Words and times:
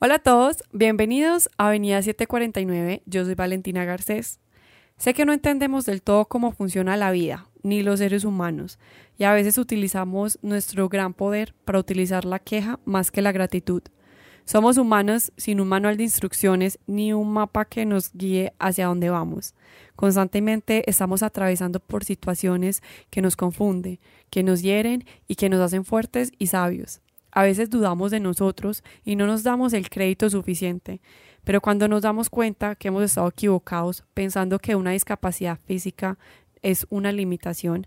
Hola 0.00 0.14
a 0.14 0.18
todos, 0.20 0.58
bienvenidos 0.72 1.48
a 1.58 1.66
Avenida 1.66 2.00
749. 2.00 3.02
Yo 3.06 3.24
soy 3.24 3.34
Valentina 3.34 3.84
Garcés. 3.84 4.38
Sé 4.96 5.12
que 5.12 5.24
no 5.24 5.32
entendemos 5.32 5.86
del 5.86 6.02
todo 6.02 6.26
cómo 6.26 6.52
funciona 6.52 6.96
la 6.96 7.10
vida, 7.10 7.48
ni 7.64 7.82
los 7.82 7.98
seres 7.98 8.22
humanos, 8.22 8.78
y 9.16 9.24
a 9.24 9.32
veces 9.32 9.58
utilizamos 9.58 10.38
nuestro 10.40 10.88
gran 10.88 11.14
poder 11.14 11.52
para 11.64 11.80
utilizar 11.80 12.24
la 12.24 12.38
queja 12.38 12.78
más 12.84 13.10
que 13.10 13.22
la 13.22 13.32
gratitud. 13.32 13.82
Somos 14.44 14.78
humanos 14.78 15.32
sin 15.36 15.60
un 15.60 15.66
manual 15.66 15.96
de 15.96 16.04
instrucciones 16.04 16.78
ni 16.86 17.12
un 17.12 17.32
mapa 17.32 17.64
que 17.64 17.84
nos 17.84 18.12
guíe 18.12 18.52
hacia 18.60 18.86
dónde 18.86 19.10
vamos. 19.10 19.56
Constantemente 19.96 20.88
estamos 20.88 21.24
atravesando 21.24 21.80
por 21.80 22.04
situaciones 22.04 22.84
que 23.10 23.20
nos 23.20 23.34
confunden, 23.34 23.98
que 24.30 24.44
nos 24.44 24.62
hieren 24.62 25.04
y 25.26 25.34
que 25.34 25.48
nos 25.48 25.60
hacen 25.60 25.84
fuertes 25.84 26.30
y 26.38 26.46
sabios. 26.46 27.00
A 27.30 27.42
veces 27.42 27.70
dudamos 27.70 28.10
de 28.10 28.20
nosotros 28.20 28.82
y 29.04 29.16
no 29.16 29.26
nos 29.26 29.42
damos 29.42 29.72
el 29.72 29.90
crédito 29.90 30.28
suficiente, 30.30 31.00
pero 31.44 31.60
cuando 31.60 31.88
nos 31.88 32.02
damos 32.02 32.30
cuenta 32.30 32.74
que 32.74 32.88
hemos 32.88 33.02
estado 33.02 33.28
equivocados 33.28 34.04
pensando 34.14 34.58
que 34.58 34.74
una 34.74 34.90
discapacidad 34.90 35.58
física 35.58 36.18
es 36.62 36.86
una 36.90 37.12
limitación, 37.12 37.86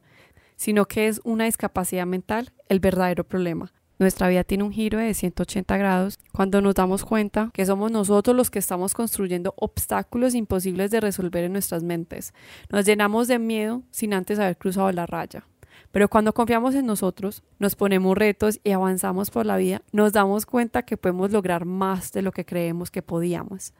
sino 0.55 0.85
que 0.85 1.08
es 1.08 1.22
una 1.23 1.46
discapacidad 1.46 2.05
mental 2.05 2.52
el 2.70 2.80
verdadero 2.80 3.23
problema. 3.23 3.72
Nuestra 4.02 4.30
vida 4.30 4.44
tiene 4.44 4.63
un 4.63 4.72
giro 4.72 4.98
de 4.98 5.13
180 5.13 5.77
grados 5.77 6.18
cuando 6.32 6.60
nos 6.60 6.73
damos 6.73 7.05
cuenta 7.05 7.52
que 7.54 7.68
somos 7.68 7.91
nosotros 7.91 8.35
los 8.35 8.49
que 8.49 8.58
estamos 8.58 8.96
construyendo 8.96 9.54
obstáculos 9.58 10.34
imposibles 10.34 10.90
de 10.90 11.02
resolver 11.02 11.44
en 11.44 11.54
nuestras 11.54 11.84
mentes. 11.84 12.34
Nos 12.71 12.84
llenamos 12.85 13.27
de 13.27 13.38
miedo 13.38 13.84
sin 13.91 14.16
antes 14.16 14.40
haber 14.40 14.58
cruzado 14.58 14.91
la 14.91 15.05
raya. 15.05 15.46
Pero 15.91 16.08
cuando 16.08 16.34
confiamos 16.34 16.73
en 16.76 16.86
nosotros, 16.86 17.44
nos 17.59 17.76
ponemos 17.76 18.18
retos 18.18 18.59
y 18.63 18.72
avanzamos 18.72 19.30
por 19.30 19.45
la 19.45 19.58
vida, 19.58 19.82
nos 19.91 20.13
damos 20.13 20.45
cuenta 20.45 20.84
que 20.84 20.98
podemos 20.98 21.32
lograr 21.32 21.65
más 21.65 22.12
de 22.12 22.21
lo 22.21 22.32
que 22.32 22.46
creemos 22.46 22.91
que 22.91 23.02
podíamos. 23.02 23.74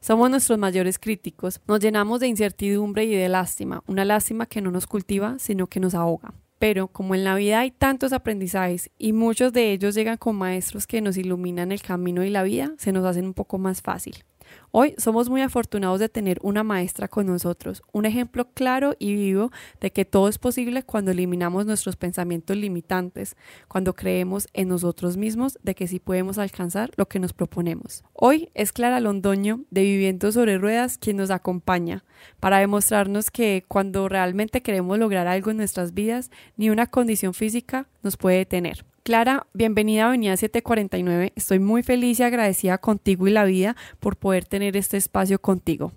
Somos 0.00 0.30
nuestros 0.30 0.58
mayores 0.58 0.98
críticos, 0.98 1.60
nos 1.66 1.80
llenamos 1.80 2.20
de 2.20 2.28
incertidumbre 2.28 3.04
y 3.04 3.14
de 3.14 3.28
lástima, 3.28 3.82
una 3.88 4.04
lástima 4.04 4.46
que 4.46 4.60
no 4.60 4.70
nos 4.70 4.86
cultiva, 4.86 5.36
sino 5.40 5.66
que 5.66 5.80
nos 5.80 5.94
ahoga. 5.94 6.32
Pero 6.60 6.88
como 6.88 7.14
en 7.14 7.24
la 7.24 7.34
vida 7.34 7.60
hay 7.60 7.72
tantos 7.72 8.12
aprendizajes 8.12 8.90
y 8.98 9.12
muchos 9.12 9.52
de 9.52 9.72
ellos 9.72 9.94
llegan 9.94 10.16
con 10.16 10.36
maestros 10.36 10.86
que 10.86 11.00
nos 11.00 11.16
iluminan 11.16 11.72
el 11.72 11.82
camino 11.82 12.24
y 12.24 12.30
la 12.30 12.44
vida, 12.44 12.72
se 12.78 12.92
nos 12.92 13.04
hacen 13.04 13.26
un 13.26 13.34
poco 13.34 13.58
más 13.58 13.82
fácil. 13.82 14.24
Hoy 14.70 14.94
somos 14.98 15.30
muy 15.30 15.40
afortunados 15.40 15.98
de 15.98 16.08
tener 16.08 16.38
una 16.42 16.62
maestra 16.62 17.08
con 17.08 17.26
nosotros, 17.26 17.82
un 17.92 18.04
ejemplo 18.04 18.48
claro 18.52 18.94
y 18.98 19.14
vivo 19.14 19.50
de 19.80 19.90
que 19.90 20.04
todo 20.04 20.28
es 20.28 20.38
posible 20.38 20.82
cuando 20.82 21.10
eliminamos 21.10 21.64
nuestros 21.64 21.96
pensamientos 21.96 22.56
limitantes, 22.56 23.36
cuando 23.66 23.94
creemos 23.94 24.46
en 24.52 24.68
nosotros 24.68 25.16
mismos 25.16 25.58
de 25.62 25.74
que 25.74 25.88
sí 25.88 25.98
podemos 25.98 26.38
alcanzar 26.38 26.90
lo 26.96 27.06
que 27.06 27.18
nos 27.18 27.32
proponemos. 27.32 28.04
Hoy 28.12 28.50
es 28.54 28.72
Clara 28.72 29.00
Londoño 29.00 29.64
de 29.70 29.82
Viviendo 29.82 30.32
sobre 30.32 30.58
Ruedas 30.58 30.98
quien 30.98 31.16
nos 31.16 31.30
acompaña 31.30 32.04
para 32.40 32.58
demostrarnos 32.58 33.30
que 33.30 33.64
cuando 33.68 34.08
realmente 34.08 34.62
queremos 34.62 34.98
lograr 34.98 35.26
algo 35.26 35.50
en 35.50 35.56
nuestras 35.56 35.94
vidas, 35.94 36.30
ni 36.56 36.70
una 36.70 36.86
condición 36.86 37.34
física 37.34 37.88
nos 38.02 38.16
puede 38.16 38.38
detener. 38.38 38.84
Clara, 39.08 39.46
bienvenida 39.54 40.04
a 40.04 40.08
Avenida 40.08 40.36
749. 40.36 41.32
Estoy 41.34 41.60
muy 41.60 41.82
feliz 41.82 42.20
y 42.20 42.24
agradecida 42.24 42.76
contigo 42.76 43.26
y 43.26 43.30
la 43.30 43.44
vida 43.44 43.74
por 44.00 44.16
poder 44.16 44.44
tener 44.44 44.76
este 44.76 44.98
espacio 44.98 45.40
contigo. 45.40 45.92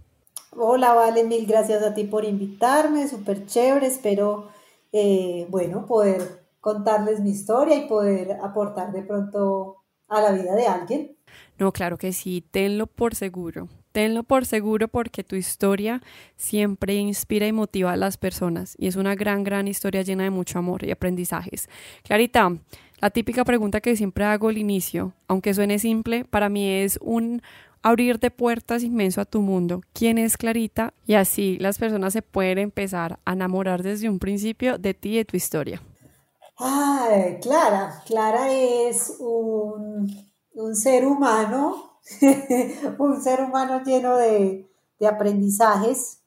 Hola, 0.55 0.93
Vale, 0.93 1.25
mil 1.25 1.45
gracias 1.45 1.83
a 1.83 1.93
ti 1.93 2.05
por 2.05 2.23
invitarme, 2.23 3.09
súper 3.09 3.45
chévere. 3.45 3.87
Espero, 3.87 4.47
eh, 4.93 5.45
bueno, 5.49 5.85
poder 5.87 6.45
contarles 6.61 7.19
mi 7.19 7.31
historia 7.31 7.75
y 7.75 7.89
poder 7.89 8.37
aportar 8.41 8.93
de 8.93 9.01
pronto 9.01 9.83
a 10.07 10.21
la 10.21 10.31
vida 10.31 10.55
de 10.55 10.67
alguien. 10.67 11.17
No, 11.59 11.73
claro 11.73 11.97
que 11.97 12.13
sí, 12.13 12.39
tenlo 12.49 12.87
por 12.87 13.15
seguro. 13.15 13.67
Tenlo 13.91 14.23
por 14.23 14.45
seguro 14.45 14.87
porque 14.87 15.25
tu 15.25 15.35
historia 15.35 16.01
siempre 16.37 16.95
inspira 16.95 17.45
y 17.45 17.51
motiva 17.51 17.91
a 17.91 17.97
las 17.97 18.15
personas 18.15 18.73
y 18.77 18.87
es 18.87 18.95
una 18.95 19.15
gran, 19.15 19.43
gran 19.43 19.67
historia 19.67 20.01
llena 20.01 20.23
de 20.23 20.29
mucho 20.29 20.59
amor 20.59 20.85
y 20.85 20.91
aprendizajes. 20.91 21.69
Clarita, 22.03 22.53
la 23.01 23.09
típica 23.09 23.43
pregunta 23.43 23.81
que 23.81 23.95
siempre 23.95 24.25
hago 24.25 24.49
al 24.49 24.59
inicio, 24.59 25.13
aunque 25.27 25.53
suene 25.53 25.79
simple, 25.79 26.23
para 26.25 26.49
mí 26.49 26.69
es 26.69 26.99
un 27.01 27.41
abrir 27.81 28.19
de 28.19 28.29
puertas 28.29 28.83
inmenso 28.83 29.21
a 29.21 29.25
tu 29.25 29.41
mundo. 29.41 29.81
¿Quién 29.93 30.19
es 30.19 30.37
Clarita? 30.37 30.93
Y 31.07 31.15
así 31.15 31.57
las 31.59 31.79
personas 31.79 32.13
se 32.13 32.21
pueden 32.21 32.59
empezar 32.59 33.19
a 33.25 33.33
enamorar 33.33 33.81
desde 33.81 34.07
un 34.07 34.19
principio 34.19 34.77
de 34.77 34.93
ti 34.93 35.13
y 35.13 35.17
de 35.17 35.25
tu 35.25 35.35
historia. 35.35 35.81
Ay, 36.57 37.39
Clara. 37.41 38.03
Clara 38.05 38.51
es 38.51 39.15
un, 39.19 40.07
ser 40.75 41.07
humano, 41.07 41.97
un 42.99 43.21
ser 43.21 43.41
humano 43.41 43.81
lleno 43.83 44.15
de, 44.15 44.69
de 44.99 45.07
aprendizajes, 45.07 46.20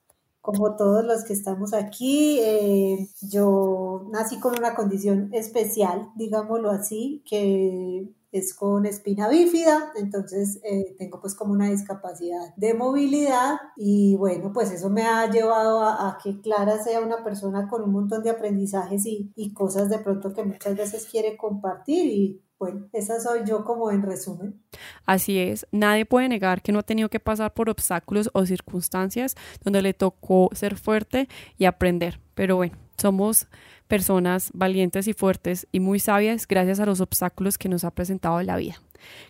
como 0.44 0.76
todos 0.76 1.02
los 1.06 1.24
que 1.24 1.32
estamos 1.32 1.72
aquí. 1.72 2.38
Eh, 2.42 3.08
yo 3.22 4.06
nací 4.12 4.38
con 4.38 4.52
una 4.58 4.74
condición 4.74 5.30
especial, 5.32 6.10
digámoslo 6.16 6.70
así, 6.70 7.24
que 7.26 8.10
es 8.30 8.52
con 8.52 8.84
espina 8.84 9.30
bífida, 9.30 9.90
entonces 9.96 10.60
eh, 10.62 10.96
tengo 10.98 11.18
pues 11.22 11.34
como 11.34 11.54
una 11.54 11.70
discapacidad 11.70 12.54
de 12.56 12.74
movilidad 12.74 13.56
y 13.74 14.16
bueno, 14.16 14.52
pues 14.52 14.70
eso 14.70 14.90
me 14.90 15.04
ha 15.04 15.30
llevado 15.30 15.82
a, 15.82 16.18
que 16.22 16.38
Clara 16.42 16.82
sea 16.82 17.00
una 17.00 17.24
persona 17.24 17.66
con 17.66 17.82
un 17.82 17.92
montón 17.92 18.22
de 18.22 18.28
aprendizajes 18.28 19.06
y, 19.06 19.32
y 19.36 19.54
cosas 19.54 19.88
de 19.88 20.00
pronto 20.00 20.34
que 20.34 20.44
muchas 20.44 20.76
veces 20.76 21.06
quiere 21.10 21.38
compartir 21.38 22.42
bueno, 22.58 22.88
esa 22.92 23.20
soy 23.20 23.40
yo 23.44 23.64
como 23.64 23.90
en 23.90 24.02
resumen. 24.02 24.62
Así 25.06 25.38
es, 25.38 25.66
nadie 25.72 26.06
puede 26.06 26.28
negar 26.28 26.62
que 26.62 26.72
no 26.72 26.78
ha 26.78 26.82
tenido 26.82 27.08
que 27.08 27.20
pasar 27.20 27.52
por 27.52 27.68
obstáculos 27.68 28.30
o 28.32 28.46
circunstancias 28.46 29.34
donde 29.62 29.82
le 29.82 29.94
tocó 29.94 30.50
ser 30.52 30.76
fuerte 30.76 31.28
y 31.58 31.64
aprender. 31.64 32.20
Pero 32.34 32.56
bueno, 32.56 32.76
somos 32.96 33.48
personas 33.88 34.50
valientes 34.54 35.08
y 35.08 35.12
fuertes 35.12 35.66
y 35.72 35.80
muy 35.80 35.98
sabias 35.98 36.46
gracias 36.46 36.80
a 36.80 36.86
los 36.86 37.00
obstáculos 37.00 37.58
que 37.58 37.68
nos 37.68 37.84
ha 37.84 37.90
presentado 37.90 38.40
la 38.42 38.56
vida. 38.56 38.80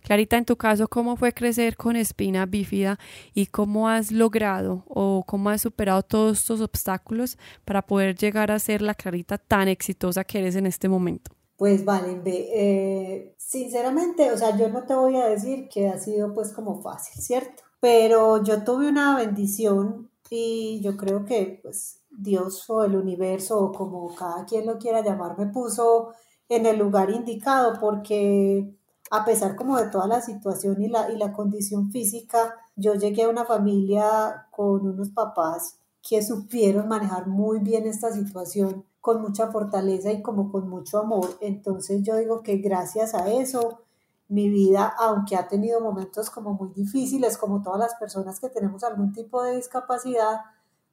Clarita, 0.03 0.37
en 0.37 0.45
tu 0.45 0.57
caso, 0.57 0.87
¿cómo 0.87 1.17
fue 1.17 1.33
crecer 1.33 1.77
con 1.77 1.97
espina 1.97 2.47
bífida 2.47 2.99
y 3.35 3.47
cómo 3.47 3.89
has 3.89 4.13
logrado 4.13 4.85
o 4.87 5.25
cómo 5.27 5.51
has 5.51 5.63
superado 5.63 6.03
todos 6.03 6.39
estos 6.39 6.61
obstáculos 6.61 7.39
para 7.65 7.83
poder 7.83 8.15
llegar 8.15 8.53
a 8.53 8.59
ser 8.59 8.83
la 8.83 8.95
Clarita 8.95 9.39
tan 9.39 9.67
exitosa 9.69 10.25
que 10.25 10.39
eres 10.39 10.55
en 10.55 10.67
este 10.67 10.89
momento? 10.89 11.33
Pues 11.57 11.85
vale, 11.85 12.21
eh, 12.27 13.35
sinceramente, 13.39 14.33
o 14.33 14.37
sea, 14.37 14.57
yo 14.57 14.69
no 14.71 14.85
te 14.85 14.95
voy 14.95 15.17
a 15.17 15.29
decir 15.29 15.69
que 15.69 15.89
ha 15.89 15.99
sido 15.99 16.35
pues 16.35 16.53
como 16.53 16.83
fácil, 16.83 17.23
¿cierto? 17.23 17.63
Pero 17.81 18.43
yo 18.43 18.65
tuve 18.65 18.89
una 18.89 19.17
bendición 19.17 20.11
y 20.31 20.81
yo 20.83 20.97
creo 20.97 21.25
que 21.25 21.61
pues 21.63 22.01
Dios 22.11 22.69
o 22.71 22.83
el 22.85 22.97
universo 22.97 23.61
o 23.61 23.73
como 23.73 24.13
cada 24.17 24.45
quien 24.47 24.67
lo 24.67 24.79
quiera 24.79 25.03
llamar 25.03 25.39
me 25.39 25.47
puso 25.47 26.13
en 26.49 26.67
el 26.67 26.79
lugar 26.79 27.11
indicado 27.11 27.79
porque 27.81 28.75
a 29.11 29.25
pesar 29.25 29.55
como 29.55 29.77
de 29.79 29.89
toda 29.91 30.09
la 30.09 30.21
situación 30.21 30.83
y 30.83 30.89
la, 30.89 31.11
y 31.13 31.17
la 31.17 31.33
condición 31.33 31.91
física, 31.93 32.57
yo 32.75 32.95
llegué 32.95 33.25
a 33.25 33.29
una 33.29 33.45
familia 33.45 34.47
con 34.51 34.87
unos 34.89 35.11
papás 35.11 35.79
que 36.03 36.23
supieron 36.23 36.89
manejar 36.89 37.29
muy 37.29 37.61
bien 37.61 37.87
esta 37.87 38.13
situación 38.13 38.85
con 39.05 39.21
mucha 39.21 39.49
fortaleza 39.49 40.11
y 40.13 40.23
como 40.23 40.51
con 40.51 40.67
mucho 40.67 40.99
amor. 40.99 41.37
Entonces 41.43 42.03
yo 42.03 42.17
digo 42.17 42.43
que 42.43 42.57
gracias 42.57 43.15
a 43.15 43.31
eso 43.31 43.83
mi 44.29 44.49
vida, 44.49 44.95
aunque 44.99 45.37
ha 45.37 45.47
tenido 45.47 45.83
momentos 45.83 46.31
como 46.31 46.55
muy 46.55 46.71
difíciles, 46.71 47.37
como 47.37 47.61
todas 47.61 47.79
las 47.79 47.95
personas 47.97 48.41
que 48.41 48.49
tenemos 48.49 48.83
algún 48.83 49.13
tipo 49.13 49.43
de 49.43 49.57
discapacidad, 49.57 50.41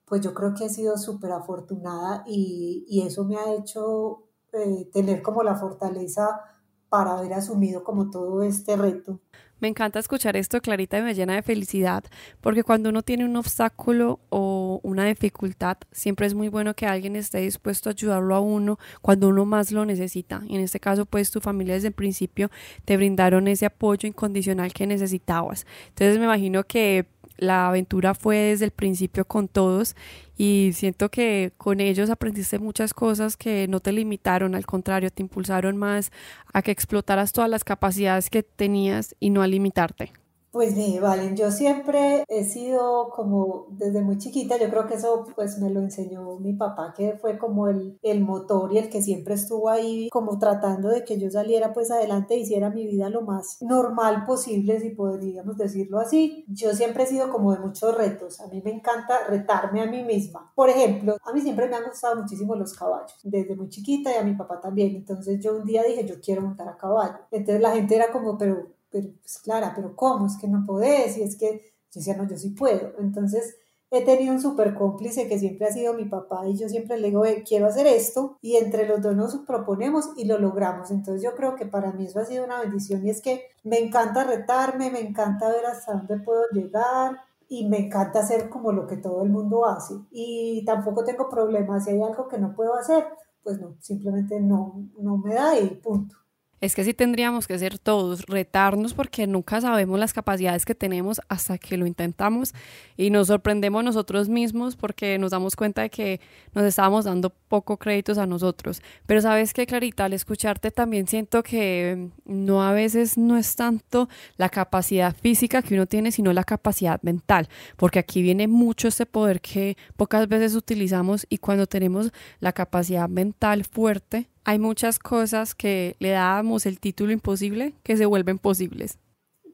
pues 0.04 0.20
yo 0.20 0.34
creo 0.34 0.54
que 0.54 0.66
he 0.66 0.70
sido 0.70 0.98
súper 0.98 1.32
afortunada 1.32 2.26
y, 2.28 2.84
y, 2.90 3.08
eso 3.08 3.24
me 3.24 3.38
ha 3.38 3.54
hecho 3.54 4.24
eh, 4.52 4.90
tener 4.92 5.22
como 5.22 5.42
la 5.42 5.56
fortaleza 5.56 6.42
para 6.90 7.18
haber 7.18 7.34
asumido 7.34 7.86
como 7.86 8.10
todo 8.10 8.44
este 8.44 8.76
reto. 8.76 9.22
Me 9.62 9.70
encanta 9.70 10.00
escuchar 10.00 10.36
esto, 10.36 10.60
Clarita, 10.60 10.98
y 10.98 11.04
me 11.04 11.14
llena 11.14 11.36
de 11.36 11.44
felicidad, 11.44 12.04
porque 12.42 12.64
cuando 12.64 12.90
uno 12.90 13.04
tiene 13.04 13.24
un 13.24 13.38
obstáculo 13.38 14.20
o 14.30 14.61
una 14.84 15.06
dificultad, 15.06 15.78
siempre 15.92 16.28
es 16.28 16.34
muy 16.34 16.48
bueno 16.48 16.74
que 16.76 16.86
alguien 16.86 17.16
esté 17.16 17.40
dispuesto 17.40 17.90
a 17.90 17.92
ayudarlo 17.92 18.36
a 18.36 18.40
uno 18.40 18.80
cuando 19.02 19.30
uno 19.30 19.46
más 19.46 19.72
lo 19.72 19.86
necesita. 19.86 20.42
Y 20.48 20.56
en 20.56 20.62
este 20.62 20.80
caso, 20.80 21.06
pues 21.06 21.32
tu 21.32 21.42
familia 21.42 21.74
desde 21.74 21.90
el 21.90 21.94
principio 21.94 22.50
te 22.86 22.98
brindaron 22.98 23.48
ese 23.48 23.66
apoyo 23.66 24.08
incondicional 24.08 24.74
que 24.74 24.88
necesitabas. 24.88 25.66
Entonces 25.90 26.18
me 26.18 26.26
imagino 26.26 26.64
que 26.64 27.06
la 27.38 27.70
aventura 27.70 28.14
fue 28.14 28.38
desde 28.38 28.66
el 28.66 28.72
principio 28.72 29.26
con 29.26 29.48
todos 29.48 29.96
y 30.38 30.72
siento 30.74 31.10
que 31.10 31.52
con 31.58 31.80
ellos 31.80 32.10
aprendiste 32.10 32.60
muchas 32.60 32.94
cosas 32.94 33.36
que 33.36 33.68
no 33.68 33.80
te 33.80 33.92
limitaron, 33.92 34.54
al 34.54 34.66
contrario, 34.66 35.10
te 35.10 35.24
impulsaron 35.24 35.76
más 35.76 36.12
a 36.54 36.62
que 36.62 36.72
explotaras 36.72 37.34
todas 37.34 37.50
las 37.50 37.64
capacidades 37.64 38.30
que 38.30 38.44
tenías 38.44 39.16
y 39.20 39.32
no 39.32 39.42
a 39.42 39.48
limitarte. 39.48 40.14
Pues 40.52 40.76
bien, 40.76 41.02
Valen, 41.02 41.38
yo 41.38 41.50
siempre 41.50 42.26
he 42.28 42.44
sido 42.44 43.10
como 43.12 43.68
desde 43.70 44.02
muy 44.02 44.18
chiquita, 44.18 44.58
yo 44.58 44.70
creo 44.70 44.86
que 44.86 44.96
eso 44.96 45.26
pues 45.34 45.58
me 45.60 45.70
lo 45.70 45.80
enseñó 45.80 46.38
mi 46.40 46.52
papá, 46.52 46.94
que 46.94 47.14
fue 47.14 47.38
como 47.38 47.70
el, 47.70 47.98
el 48.02 48.20
motor 48.20 48.74
y 48.74 48.78
el 48.78 48.90
que 48.90 49.02
siempre 49.02 49.36
estuvo 49.36 49.70
ahí 49.70 50.10
como 50.10 50.38
tratando 50.40 50.90
de 50.90 51.06
que 51.06 51.18
yo 51.18 51.32
saliera 51.32 51.72
pues 51.72 51.90
adelante 51.90 52.34
e 52.34 52.40
hiciera 52.40 52.70
mi 52.70 52.86
vida 52.86 53.10
lo 53.10 53.22
más 53.22 53.60
normal 53.62 54.26
posible, 54.26 54.82
si 54.82 54.90
podríamos 54.90 55.56
decirlo 55.58 56.00
así. 56.00 56.44
Yo 56.50 56.74
siempre 56.74 57.04
he 57.04 57.08
sido 57.08 57.30
como 57.32 57.54
de 57.54 57.60
muchos 57.60 57.96
retos, 57.96 58.42
a 58.42 58.48
mí 58.48 58.62
me 58.62 58.72
encanta 58.72 59.26
retarme 59.30 59.82
a 59.82 59.86
mí 59.86 60.04
misma. 60.04 60.52
Por 60.54 60.70
ejemplo, 60.70 61.16
a 61.24 61.32
mí 61.32 61.40
siempre 61.40 61.70
me 61.70 61.78
han 61.78 61.86
gustado 61.86 62.18
muchísimo 62.18 62.56
los 62.56 62.74
caballos, 62.74 63.18
desde 63.24 63.56
muy 63.56 63.70
chiquita 63.70 64.12
y 64.12 64.16
a 64.18 64.24
mi 64.24 64.36
papá 64.36 64.60
también, 64.60 64.98
entonces 64.98 65.40
yo 65.42 65.56
un 65.56 65.64
día 65.66 65.84
dije 65.84 66.06
yo 66.06 66.16
quiero 66.22 66.42
montar 66.42 66.68
a 66.68 66.76
caballo. 66.76 67.20
Entonces 67.32 67.62
la 67.62 67.72
gente 67.72 67.96
era 67.96 68.12
como, 68.12 68.38
pero 68.38 68.81
pero 68.92 69.08
pues 69.22 69.40
Clara, 69.40 69.74
pero 69.76 69.96
¿cómo? 69.96 70.28
Es 70.28 70.38
que 70.38 70.48
no 70.48 70.66
podés, 70.66 71.18
y 71.18 71.24
es 71.24 71.36
que 71.36 71.74
yo 71.92 72.00
decía, 72.00 72.16
no, 72.16 72.28
yo 72.28 72.38
sí 72.38 72.50
puedo. 72.50 72.94
Entonces 73.00 73.56
he 73.92 74.06
tenido 74.06 74.34
un 74.34 74.42
súper 74.42 74.74
cómplice 74.74 75.28
que 75.28 75.38
siempre 75.38 75.68
ha 75.68 75.72
sido 75.72 75.94
mi 75.94 76.06
papá 76.06 76.48
y 76.48 76.56
yo 76.56 76.70
siempre 76.70 76.98
le 76.98 77.10
digo, 77.10 77.24
quiero 77.46 77.68
hacer 77.68 77.88
esto 77.88 78.38
y 78.42 78.56
entre 78.56 78.88
los 78.88 79.02
dos 79.02 79.16
nos 79.16 79.36
proponemos 79.40 80.12
y 80.16 80.26
lo 80.26 80.40
logramos. 80.40 80.92
Entonces 80.92 81.22
yo 81.22 81.36
creo 81.36 81.56
que 81.56 81.66
para 81.66 81.92
mí 81.92 82.06
eso 82.06 82.20
ha 82.20 82.26
sido 82.26 82.46
una 82.46 82.62
bendición 82.62 83.06
y 83.06 83.10
es 83.10 83.22
que 83.22 83.44
me 83.64 83.80
encanta 83.80 84.24
retarme, 84.24 84.92
me 84.92 85.02
encanta 85.02 85.50
ver 85.50 85.66
hasta 85.66 85.94
dónde 85.94 86.20
puedo 86.20 86.44
llegar 86.54 87.18
y 87.50 87.68
me 87.68 87.88
encanta 87.88 88.20
hacer 88.22 88.50
como 88.50 88.72
lo 88.72 88.88
que 88.88 88.96
todo 88.96 89.24
el 89.24 89.30
mundo 89.30 89.66
hace 89.66 89.96
y 90.10 90.64
tampoco 90.66 91.04
tengo 91.04 91.30
problemas 91.30 91.84
si 91.84 91.92
hay 91.92 92.02
algo 92.02 92.30
que 92.30 92.38
no 92.38 92.56
puedo 92.56 92.76
hacer, 92.76 93.06
pues 93.44 93.60
no, 93.60 93.76
simplemente 93.82 94.40
no, 94.40 94.88
no 94.98 95.18
me 95.18 95.34
da 95.34 95.60
y 95.60 95.68
punto. 95.68 96.16
Es 96.62 96.76
que 96.76 96.84
sí 96.84 96.94
tendríamos 96.94 97.48
que 97.48 97.58
ser 97.58 97.80
todos, 97.80 98.28
retarnos 98.28 98.94
porque 98.94 99.26
nunca 99.26 99.60
sabemos 99.60 100.00
las 100.00 100.14
capacidades 100.14 100.64
que 100.64 100.76
tenemos 100.76 101.20
hasta 101.28 101.58
que 101.58 101.76
lo 101.76 101.88
intentamos 101.88 102.54
y 102.96 103.10
nos 103.10 103.28
sorprendemos 103.28 103.84
nosotros 103.84 104.30
mismos 104.30 104.76
porque 104.76 105.18
nos 105.18 105.32
damos 105.32 105.56
cuenta 105.56 105.82
de 105.82 105.90
que 105.90 106.22
nos 106.54 106.64
estábamos 106.64 107.06
dando 107.06 107.32
poco 107.32 107.78
créditos 107.78 108.20
a 108.20 108.28
nosotros. 108.28 108.84
Pero 109.08 109.22
sabes 109.22 109.54
que, 109.54 109.66
Clarita, 109.66 110.06
al 110.06 110.14
escucharte 110.14 110.70
también 110.70 111.08
siento 111.08 111.42
que 111.42 112.10
no 112.26 112.62
a 112.62 112.74
veces 112.74 113.18
no 113.18 113.38
es 113.38 113.56
tanto 113.56 114.08
la 114.38 114.50
capacidad 114.50 115.16
física 115.16 115.64
que 115.64 115.74
uno 115.74 115.88
tiene, 115.88 116.12
sino 116.12 116.32
la 116.32 116.44
capacidad 116.44 117.02
mental, 117.02 117.50
porque 117.76 117.98
aquí 117.98 118.22
viene 118.22 118.48
mucho 118.48 118.88
ese 118.88 119.08
poder 119.08 119.42
que 119.42 119.78
pocas 119.98 120.28
veces 120.28 120.54
utilizamos 120.54 121.26
y 121.28 121.40
cuando 121.40 121.66
tenemos 121.66 122.12
la 122.40 122.54
capacidad 122.54 123.10
mental 123.10 123.64
fuerte, 123.64 124.30
hay 124.44 124.60
muchas 124.60 125.00
cosas 125.00 125.56
que 125.56 125.96
le 126.00 126.10
dábamos 126.10 126.66
el 126.66 126.80
título 126.80 127.12
imposible 127.12 127.74
que 127.84 127.98
se 127.98 128.06
vuelven 128.06 128.38
posibles. 128.38 128.98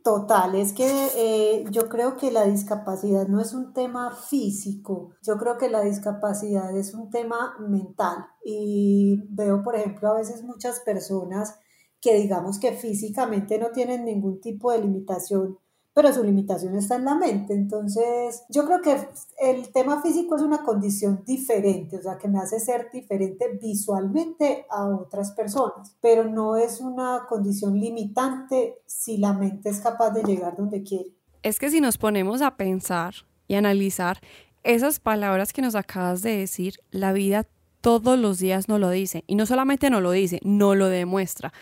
Total, 0.04 0.56
es 0.56 0.72
que 0.72 0.88
eh, 1.18 1.66
yo 1.70 1.90
creo 1.90 2.16
que 2.16 2.32
la 2.32 2.46
discapacidad 2.46 3.28
no 3.28 3.42
es 3.42 3.54
un 3.54 3.74
tema 3.74 4.16
físico, 4.16 5.16
yo 5.22 5.38
creo 5.38 5.58
que 5.58 5.70
la 5.70 5.82
discapacidad 5.82 6.76
es 6.78 6.94
un 6.94 7.10
tema 7.10 7.58
mental 7.60 8.26
y 8.42 9.22
veo, 9.30 9.64
por 9.64 9.76
ejemplo, 9.76 10.10
a 10.10 10.18
veces 10.18 10.44
muchas 10.44 10.80
personas 10.80 11.60
que 12.00 12.16
digamos 12.16 12.58
que 12.58 12.72
físicamente 12.72 13.60
no 13.60 13.72
tienen 13.72 14.06
ningún 14.06 14.40
tipo 14.40 14.72
de 14.72 14.80
limitación, 14.80 15.58
pero 15.98 16.14
su 16.14 16.24
limitación 16.24 16.76
está 16.76 16.98
en 16.98 17.06
la 17.06 17.16
mente. 17.16 17.56
Entonces, 17.56 18.44
yo 18.50 18.68
creo 18.68 18.84
que 18.84 18.96
el 19.40 19.72
tema 19.72 20.00
físico 20.04 20.36
es 20.36 20.44
una 20.44 20.62
condición 20.62 21.24
diferente, 21.26 21.98
o 21.98 22.02
sea, 22.04 22.20
que 22.20 22.28
me 22.28 22.38
hace 22.38 22.60
ser 22.60 22.92
diferente 22.94 23.58
visualmente 23.60 24.68
a 24.70 24.86
otras 24.86 25.32
personas, 25.32 25.98
pero 26.00 26.24
no 26.24 26.56
es 26.56 26.82
una 26.82 27.26
condición 27.28 27.80
limitante 27.80 28.76
si 28.86 29.18
la 29.18 29.34
mente 29.34 29.70
es 29.70 29.80
capaz 29.80 30.12
de 30.12 30.22
llegar 30.22 30.56
donde 30.56 30.84
quiere. 30.84 31.16
Es 31.42 31.58
que 31.58 31.72
si 31.72 31.82
nos 31.82 31.98
ponemos 31.98 32.44
a 32.44 32.58
pensar 32.58 33.16
y 33.48 33.56
analizar 33.56 34.20
esas 34.64 35.00
palabras 35.00 35.52
que 35.52 35.64
nos 35.64 35.74
acabas 35.74 36.22
de 36.22 36.38
decir, 36.38 36.76
la 36.92 37.12
vida 37.12 37.48
todos 37.82 38.20
los 38.20 38.38
días 38.38 38.68
nos 38.68 38.80
lo 38.80 38.92
dice. 38.92 39.24
Y 39.26 39.34
no 39.34 39.48
solamente 39.48 39.90
nos 39.90 40.04
lo 40.04 40.12
dice, 40.12 40.42
no 40.44 40.76
lo 40.76 40.90
demuestra. 40.90 41.54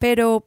Pero 0.00 0.46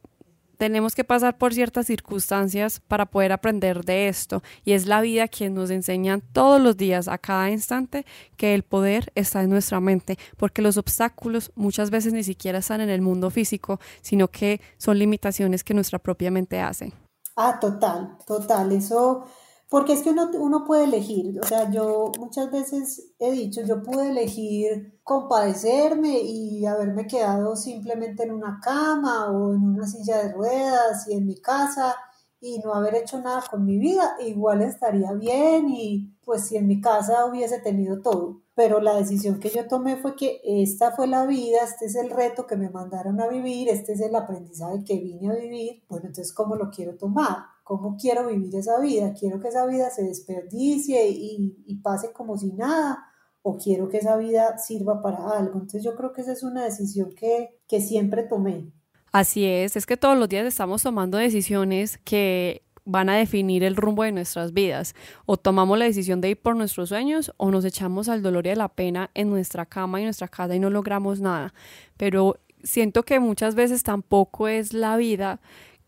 tenemos 0.62 0.94
que 0.94 1.02
pasar 1.02 1.38
por 1.38 1.52
ciertas 1.52 1.86
circunstancias 1.86 2.78
para 2.86 3.06
poder 3.06 3.32
aprender 3.32 3.84
de 3.84 4.06
esto 4.06 4.44
y 4.64 4.74
es 4.74 4.86
la 4.86 5.00
vida 5.00 5.26
quien 5.26 5.54
nos 5.54 5.70
enseña 5.70 6.20
todos 6.32 6.60
los 6.60 6.76
días, 6.76 7.08
a 7.08 7.18
cada 7.18 7.50
instante, 7.50 8.06
que 8.36 8.54
el 8.54 8.62
poder 8.62 9.10
está 9.16 9.42
en 9.42 9.50
nuestra 9.50 9.80
mente, 9.80 10.20
porque 10.36 10.62
los 10.62 10.76
obstáculos 10.76 11.50
muchas 11.56 11.90
veces 11.90 12.12
ni 12.12 12.22
siquiera 12.22 12.58
están 12.58 12.80
en 12.80 12.90
el 12.90 13.00
mundo 13.00 13.28
físico, 13.30 13.80
sino 14.02 14.28
que 14.28 14.60
son 14.78 15.00
limitaciones 15.00 15.64
que 15.64 15.74
nuestra 15.74 15.98
propia 15.98 16.30
mente 16.30 16.60
hace. 16.60 16.92
Ah, 17.34 17.58
total, 17.58 18.16
total, 18.24 18.70
eso 18.70 19.26
porque 19.72 19.94
es 19.94 20.02
que 20.02 20.10
uno, 20.10 20.28
uno 20.38 20.66
puede 20.66 20.84
elegir, 20.84 21.40
o 21.40 21.46
sea, 21.46 21.70
yo 21.70 22.12
muchas 22.18 22.50
veces 22.50 23.14
he 23.18 23.32
dicho, 23.32 23.62
yo 23.62 23.82
pude 23.82 24.10
elegir 24.10 25.00
compadecerme 25.02 26.20
y 26.20 26.66
haberme 26.66 27.06
quedado 27.06 27.56
simplemente 27.56 28.24
en 28.24 28.32
una 28.32 28.60
cama 28.62 29.30
o 29.30 29.54
en 29.54 29.62
una 29.62 29.86
silla 29.86 30.18
de 30.18 30.34
ruedas 30.34 31.08
y 31.08 31.14
en 31.14 31.24
mi 31.24 31.40
casa 31.40 31.96
y 32.38 32.58
no 32.58 32.74
haber 32.74 32.96
hecho 32.96 33.18
nada 33.22 33.42
con 33.50 33.64
mi 33.64 33.78
vida, 33.78 34.16
igual 34.20 34.60
estaría 34.60 35.10
bien 35.12 35.70
y 35.70 36.18
pues 36.22 36.48
si 36.48 36.58
en 36.58 36.66
mi 36.66 36.82
casa 36.82 37.24
hubiese 37.24 37.58
tenido 37.58 38.02
todo. 38.02 38.42
Pero 38.54 38.78
la 38.78 38.96
decisión 38.96 39.40
que 39.40 39.48
yo 39.48 39.68
tomé 39.68 39.96
fue 39.96 40.16
que 40.16 40.42
esta 40.44 40.90
fue 40.90 41.06
la 41.06 41.24
vida, 41.24 41.60
este 41.64 41.86
es 41.86 41.96
el 41.96 42.10
reto 42.10 42.46
que 42.46 42.56
me 42.56 42.68
mandaron 42.68 43.22
a 43.22 43.26
vivir, 43.26 43.70
este 43.70 43.94
es 43.94 44.02
el 44.02 44.14
aprendizaje 44.16 44.84
que 44.84 45.00
vine 45.00 45.30
a 45.30 45.34
vivir, 45.34 45.82
bueno, 45.88 46.08
entonces 46.08 46.34
¿cómo 46.34 46.56
lo 46.56 46.68
quiero 46.68 46.98
tomar? 46.98 47.51
¿Cómo 47.72 47.96
quiero 47.96 48.28
vivir 48.28 48.54
esa 48.54 48.78
vida? 48.80 49.14
¿Quiero 49.18 49.40
que 49.40 49.48
esa 49.48 49.64
vida 49.64 49.88
se 49.88 50.02
desperdicie 50.02 51.08
y, 51.08 51.74
pase 51.82 52.12
como 52.12 52.36
si 52.36 52.52
nada? 52.52 53.02
¿O 53.40 53.56
quiero 53.56 53.88
que 53.88 53.96
esa 53.96 54.18
vida 54.18 54.58
sirva 54.58 55.00
para 55.00 55.30
algo? 55.30 55.54
Entonces 55.54 55.82
yo 55.82 55.96
creo 55.96 56.12
que 56.12 56.20
esa 56.20 56.32
es 56.32 56.42
una 56.42 56.64
decisión 56.64 57.14
que, 57.14 57.58
que 57.66 57.80
siempre 57.80 58.24
tomé. 58.24 58.70
Así 59.10 59.46
es, 59.46 59.74
es 59.76 59.86
que 59.86 59.96
todos 59.96 60.18
los 60.18 60.28
días 60.28 60.46
estamos 60.46 60.82
tomando 60.82 61.16
decisiones 61.16 61.96
que 62.04 62.60
van 62.84 63.08
a 63.08 63.16
definir 63.16 63.64
el 63.64 63.74
rumbo 63.74 64.02
de 64.02 64.12
nuestras 64.12 64.52
vidas. 64.52 64.94
O 65.24 65.38
tomamos 65.38 65.78
la 65.78 65.86
decisión 65.86 66.20
de 66.20 66.28
ir 66.28 66.42
por 66.42 66.54
nuestros 66.54 66.90
sueños 66.90 67.32
o 67.38 67.50
nos 67.50 67.64
echamos 67.64 68.10
al 68.10 68.20
dolor 68.20 68.46
y 68.46 68.50
a 68.50 68.56
la 68.56 68.68
pena 68.68 69.10
en 69.14 69.30
nuestra 69.30 69.64
cama 69.64 69.98
y 69.98 70.04
nuestra 70.04 70.28
casa 70.28 70.54
y 70.54 70.58
no 70.58 70.68
logramos 70.68 71.22
nada. 71.22 71.54
Pero 71.96 72.36
siento 72.64 73.02
que 73.02 73.18
muchas 73.18 73.54
veces 73.54 73.82
tampoco 73.82 74.46
es 74.46 74.74
la 74.74 74.98
vida 74.98 75.40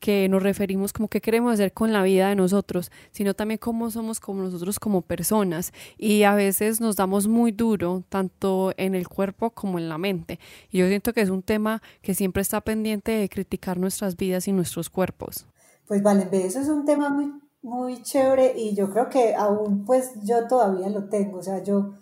que 0.04 0.28
nos 0.28 0.42
referimos 0.42 0.92
como 0.92 1.08
qué 1.08 1.22
queremos 1.22 1.54
hacer 1.54 1.72
con 1.72 1.90
la 1.90 2.02
vida 2.02 2.28
de 2.28 2.36
nosotros, 2.36 2.92
sino 3.10 3.32
también 3.32 3.56
cómo 3.56 3.90
somos 3.90 4.20
como 4.20 4.42
nosotros 4.42 4.78
como 4.78 5.00
personas. 5.00 5.72
Y 5.96 6.24
a 6.24 6.34
veces 6.34 6.78
nos 6.78 6.96
damos 6.96 7.26
muy 7.26 7.52
duro, 7.52 8.04
tanto 8.10 8.74
en 8.76 8.94
el 8.94 9.08
cuerpo 9.08 9.48
como 9.48 9.78
en 9.78 9.88
la 9.88 9.96
mente. 9.96 10.38
Y 10.70 10.76
yo 10.76 10.88
siento 10.88 11.14
que 11.14 11.22
es 11.22 11.30
un 11.30 11.42
tema 11.42 11.80
que 12.02 12.12
siempre 12.12 12.42
está 12.42 12.60
pendiente 12.60 13.12
de 13.12 13.30
criticar 13.30 13.78
nuestras 13.78 14.14
vidas 14.18 14.46
y 14.46 14.52
nuestros 14.52 14.90
cuerpos. 14.90 15.46
Pues 15.86 16.02
vale, 16.02 16.28
eso 16.32 16.60
es 16.60 16.68
un 16.68 16.84
tema 16.84 17.08
muy 17.08 17.32
muy 17.64 18.02
chévere 18.02 18.52
y 18.56 18.74
yo 18.74 18.90
creo 18.90 19.08
que 19.08 19.34
aún 19.34 19.86
pues 19.86 20.12
yo 20.22 20.46
todavía 20.46 20.90
lo 20.90 21.08
tengo, 21.08 21.38
o 21.38 21.42
sea, 21.42 21.62
yo 21.62 21.94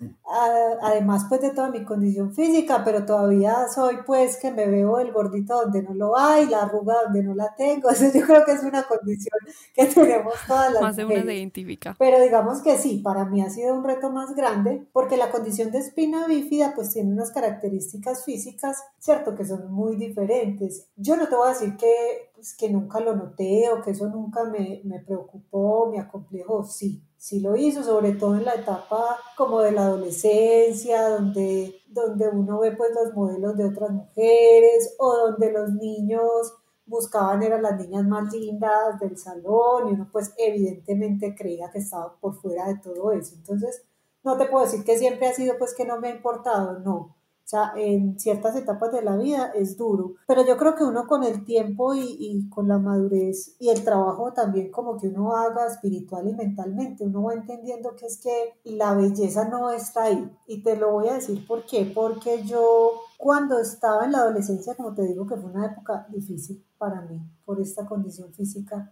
además 0.82 1.26
pues 1.28 1.40
de 1.40 1.50
toda 1.50 1.70
mi 1.70 1.84
condición 1.84 2.34
física, 2.34 2.82
pero 2.84 3.06
todavía 3.06 3.68
soy 3.72 3.98
pues 4.04 4.38
que 4.38 4.50
me 4.50 4.66
veo 4.66 4.98
el 4.98 5.12
gordito 5.12 5.54
donde 5.54 5.82
no 5.82 5.94
lo 5.94 6.18
hay, 6.18 6.46
la 6.46 6.62
arruga 6.62 6.96
donde 7.04 7.22
no 7.22 7.36
la 7.36 7.54
tengo, 7.54 7.88
o 7.90 7.92
yo 7.92 8.26
creo 8.26 8.44
que 8.44 8.52
es 8.52 8.64
una 8.64 8.82
condición 8.82 9.38
que 9.72 9.86
tenemos 9.86 10.34
todas 10.48 10.72
las 10.72 10.82
Más 10.82 10.96
de 10.96 11.04
una 11.04 11.22
se 11.22 11.34
identifica. 11.34 11.94
Pero 11.96 12.20
digamos 12.20 12.60
que 12.60 12.76
sí, 12.76 12.98
para 12.98 13.24
mí 13.24 13.40
ha 13.40 13.48
sido 13.48 13.72
un 13.72 13.84
reto 13.84 14.10
más 14.10 14.34
grande 14.34 14.84
porque 14.92 15.16
la 15.16 15.30
condición 15.30 15.70
de 15.70 15.78
espina 15.78 16.26
bífida 16.26 16.72
pues 16.74 16.92
tiene 16.92 17.12
unas 17.12 17.30
características 17.30 18.24
físicas, 18.24 18.82
cierto, 18.98 19.36
que 19.36 19.44
son 19.44 19.70
muy 19.70 19.94
diferentes. 19.94 20.88
Yo 20.96 21.16
no 21.16 21.28
te 21.28 21.36
voy 21.36 21.46
a 21.46 21.52
decir 21.52 21.76
que 21.76 22.31
pues, 22.42 22.56
que 22.56 22.68
nunca 22.68 22.98
lo 22.98 23.14
noté 23.14 23.70
o 23.70 23.80
que 23.80 23.92
eso 23.92 24.08
nunca 24.08 24.42
me, 24.42 24.80
me 24.82 24.98
preocupó, 24.98 25.88
me 25.88 26.00
acomplejó, 26.00 26.64
sí, 26.64 27.00
sí 27.16 27.38
lo 27.38 27.54
hizo, 27.54 27.84
sobre 27.84 28.14
todo 28.14 28.34
en 28.34 28.44
la 28.44 28.54
etapa 28.54 29.16
como 29.36 29.60
de 29.60 29.70
la 29.70 29.82
adolescencia, 29.84 31.08
donde, 31.08 31.72
donde 31.86 32.28
uno 32.30 32.58
ve 32.58 32.72
pues 32.72 32.90
los 32.96 33.14
modelos 33.14 33.56
de 33.56 33.66
otras 33.66 33.90
mujeres 33.92 34.96
o 34.98 35.16
donde 35.18 35.52
los 35.52 35.70
niños 35.74 36.52
buscaban 36.84 37.44
eran 37.44 37.62
las 37.62 37.78
niñas 37.78 38.04
más 38.08 38.34
lindas 38.34 38.98
del 38.98 39.16
salón 39.16 39.88
y 39.88 39.92
uno 39.92 40.08
pues 40.10 40.34
evidentemente 40.36 41.36
creía 41.36 41.70
que 41.70 41.78
estaba 41.78 42.18
por 42.18 42.34
fuera 42.34 42.66
de 42.66 42.78
todo 42.78 43.12
eso. 43.12 43.36
Entonces, 43.36 43.84
no 44.24 44.36
te 44.36 44.46
puedo 44.46 44.64
decir 44.64 44.82
que 44.82 44.98
siempre 44.98 45.28
ha 45.28 45.32
sido 45.32 45.56
pues 45.58 45.74
que 45.76 45.84
no 45.84 46.00
me 46.00 46.08
ha 46.08 46.16
importado, 46.16 46.80
no, 46.80 47.14
sea, 47.52 47.72
en 47.76 48.18
ciertas 48.18 48.56
etapas 48.56 48.92
de 48.92 49.02
la 49.02 49.16
vida 49.16 49.52
es 49.54 49.76
duro, 49.76 50.14
pero 50.26 50.44
yo 50.46 50.56
creo 50.56 50.74
que 50.74 50.84
uno 50.84 51.06
con 51.06 51.22
el 51.22 51.44
tiempo 51.44 51.94
y, 51.94 52.16
y, 52.18 52.48
con 52.48 52.66
la 52.66 52.78
madurez 52.78 53.56
y 53.60 53.68
el 53.68 53.84
trabajo 53.84 54.32
también 54.32 54.70
como 54.70 54.98
que 54.98 55.08
uno 55.08 55.36
haga 55.36 55.66
espiritual 55.66 56.28
y 56.28 56.34
mentalmente, 56.34 57.04
uno 57.04 57.24
va 57.24 57.34
entendiendo 57.34 57.94
que 57.94 58.06
es 58.06 58.18
que 58.18 58.54
la 58.64 58.94
belleza 58.94 59.48
no 59.48 59.70
está 59.70 60.04
ahí. 60.04 60.30
Y 60.46 60.62
te 60.62 60.76
lo 60.76 60.92
voy 60.92 61.08
a 61.08 61.14
decir 61.14 61.46
por 61.46 61.66
qué, 61.66 61.90
porque 61.94 62.42
yo 62.44 62.92
cuando 63.18 63.58
estaba 63.58 64.04
en 64.04 64.12
la 64.12 64.18
adolescencia, 64.18 64.74
como 64.74 64.94
te 64.94 65.02
digo 65.02 65.26
que 65.26 65.36
fue 65.36 65.50
una 65.50 65.66
época 65.66 66.06
difícil 66.10 66.64
para 66.78 67.02
mí 67.02 67.20
por 67.44 67.60
esta 67.60 67.86
condición 67.86 68.32
física, 68.32 68.90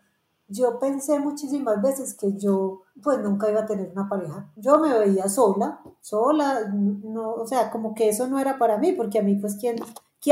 yo 0.51 0.79
pensé 0.79 1.19
muchísimas 1.21 1.81
veces 1.81 2.15
que 2.15 2.37
yo 2.37 2.83
pues 3.03 3.19
nunca 3.21 3.49
iba 3.49 3.61
a 3.61 3.67
tener 3.67 3.91
una 3.93 4.09
pareja. 4.09 4.51
Yo 4.57 4.79
me 4.79 4.99
veía 4.99 5.29
sola, 5.29 5.81
sola, 6.01 6.69
no, 6.73 7.35
o 7.35 7.47
sea, 7.47 7.71
como 7.71 7.95
que 7.95 8.09
eso 8.09 8.27
no 8.27 8.39
era 8.39 8.59
para 8.59 8.77
mí, 8.77 8.93
porque 8.93 9.21
a 9.21 9.23
mí 9.23 9.37
pues 9.37 9.57
quién, 9.57 9.77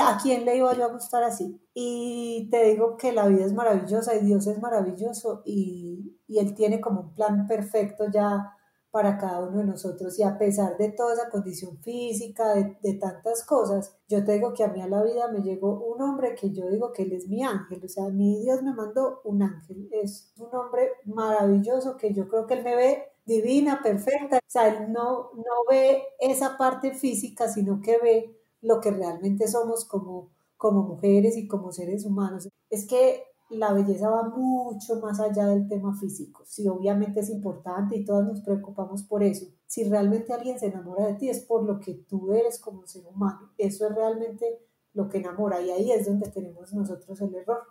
a 0.02 0.18
quién 0.20 0.44
le 0.44 0.56
iba 0.56 0.74
yo 0.74 0.84
a 0.84 0.92
gustar 0.92 1.22
así. 1.22 1.60
Y 1.72 2.48
te 2.50 2.64
digo 2.64 2.96
que 2.96 3.12
la 3.12 3.26
vida 3.28 3.44
es 3.44 3.54
maravillosa 3.54 4.16
y 4.16 4.24
Dios 4.24 4.46
es 4.48 4.60
maravilloso 4.60 5.42
y, 5.44 6.16
y 6.26 6.38
Él 6.38 6.54
tiene 6.54 6.80
como 6.80 7.00
un 7.00 7.14
plan 7.14 7.46
perfecto 7.46 8.10
ya 8.10 8.57
para 8.90 9.18
cada 9.18 9.40
uno 9.40 9.58
de 9.58 9.64
nosotros. 9.64 10.18
Y 10.18 10.22
a 10.22 10.38
pesar 10.38 10.76
de 10.78 10.90
toda 10.90 11.14
esa 11.14 11.30
condición 11.30 11.78
física, 11.78 12.54
de, 12.54 12.94
tantas 12.94 13.44
cosas, 13.44 13.96
yo 14.08 14.24
te 14.24 14.32
digo 14.32 14.54
que 14.54 14.64
a 14.64 14.68
mí 14.68 14.80
a 14.80 14.88
la 14.88 15.02
vida 15.02 15.28
me 15.28 15.40
llegó 15.40 15.78
un 15.84 16.00
hombre 16.02 16.34
que 16.34 16.50
yo 16.50 16.68
digo 16.70 16.92
que 16.92 17.02
él 17.02 17.12
es 17.12 17.28
mi 17.28 17.42
ángel, 17.44 17.84
o 17.84 17.88
sea, 17.88 18.08
mi 18.08 18.40
Dios 18.40 18.62
me 18.62 18.74
mandó 18.74 19.20
un 19.24 19.42
ángel, 19.42 19.88
es 19.92 20.32
un 20.38 20.54
hombre 20.54 20.92
maravilloso 21.04 21.96
que 21.96 22.14
yo 22.14 22.28
creo 22.28 22.46
que 22.46 22.54
él 22.54 22.64
me 22.64 22.76
ve 22.76 23.04
divina, 23.26 23.80
perfecta, 23.82 24.38
o 24.38 24.50
sea, 24.50 24.68
él 24.68 24.90
no, 24.90 25.30
no 25.34 25.64
ve 25.70 26.02
esa 26.18 26.56
parte 26.56 26.94
física, 26.94 27.48
sino 27.48 27.80
que 27.82 27.98
ve 27.98 28.38
lo 28.62 28.80
que 28.80 28.90
realmente 28.90 29.46
somos 29.48 29.84
como, 29.84 30.30
como 30.56 30.82
mujeres 30.82 31.36
y 31.36 31.46
como 31.46 31.72
seres 31.72 32.04
humanos. 32.04 32.48
Es 32.70 32.86
que 32.86 33.24
la 33.50 33.72
belleza 33.72 34.10
va 34.10 34.28
mucho 34.28 35.00
más 35.00 35.20
allá 35.20 35.46
del 35.46 35.68
tema 35.68 35.94
físico. 35.96 36.44
Sí, 36.46 36.68
obviamente 36.68 37.20
es 37.20 37.30
importante 37.30 37.96
y 37.96 38.04
todas 38.04 38.26
nos 38.26 38.40
preocupamos 38.42 39.02
por 39.02 39.22
eso. 39.22 39.46
Si 39.66 39.84
realmente 39.84 40.32
alguien 40.32 40.58
se 40.58 40.66
enamora 40.66 41.06
de 41.06 41.14
ti 41.14 41.28
es 41.28 41.40
por 41.40 41.64
lo 41.64 41.80
que 41.80 41.94
tú 41.94 42.32
eres 42.32 42.58
como 42.58 42.86
ser 42.86 43.06
humano. 43.06 43.52
Eso 43.56 43.88
es 43.88 43.94
realmente 43.94 44.60
lo 44.92 45.08
que 45.08 45.18
enamora 45.18 45.60
y 45.60 45.70
ahí 45.70 45.92
es 45.92 46.06
donde 46.06 46.30
tenemos 46.30 46.72
nosotros 46.74 47.20
el 47.20 47.34
error. 47.34 47.62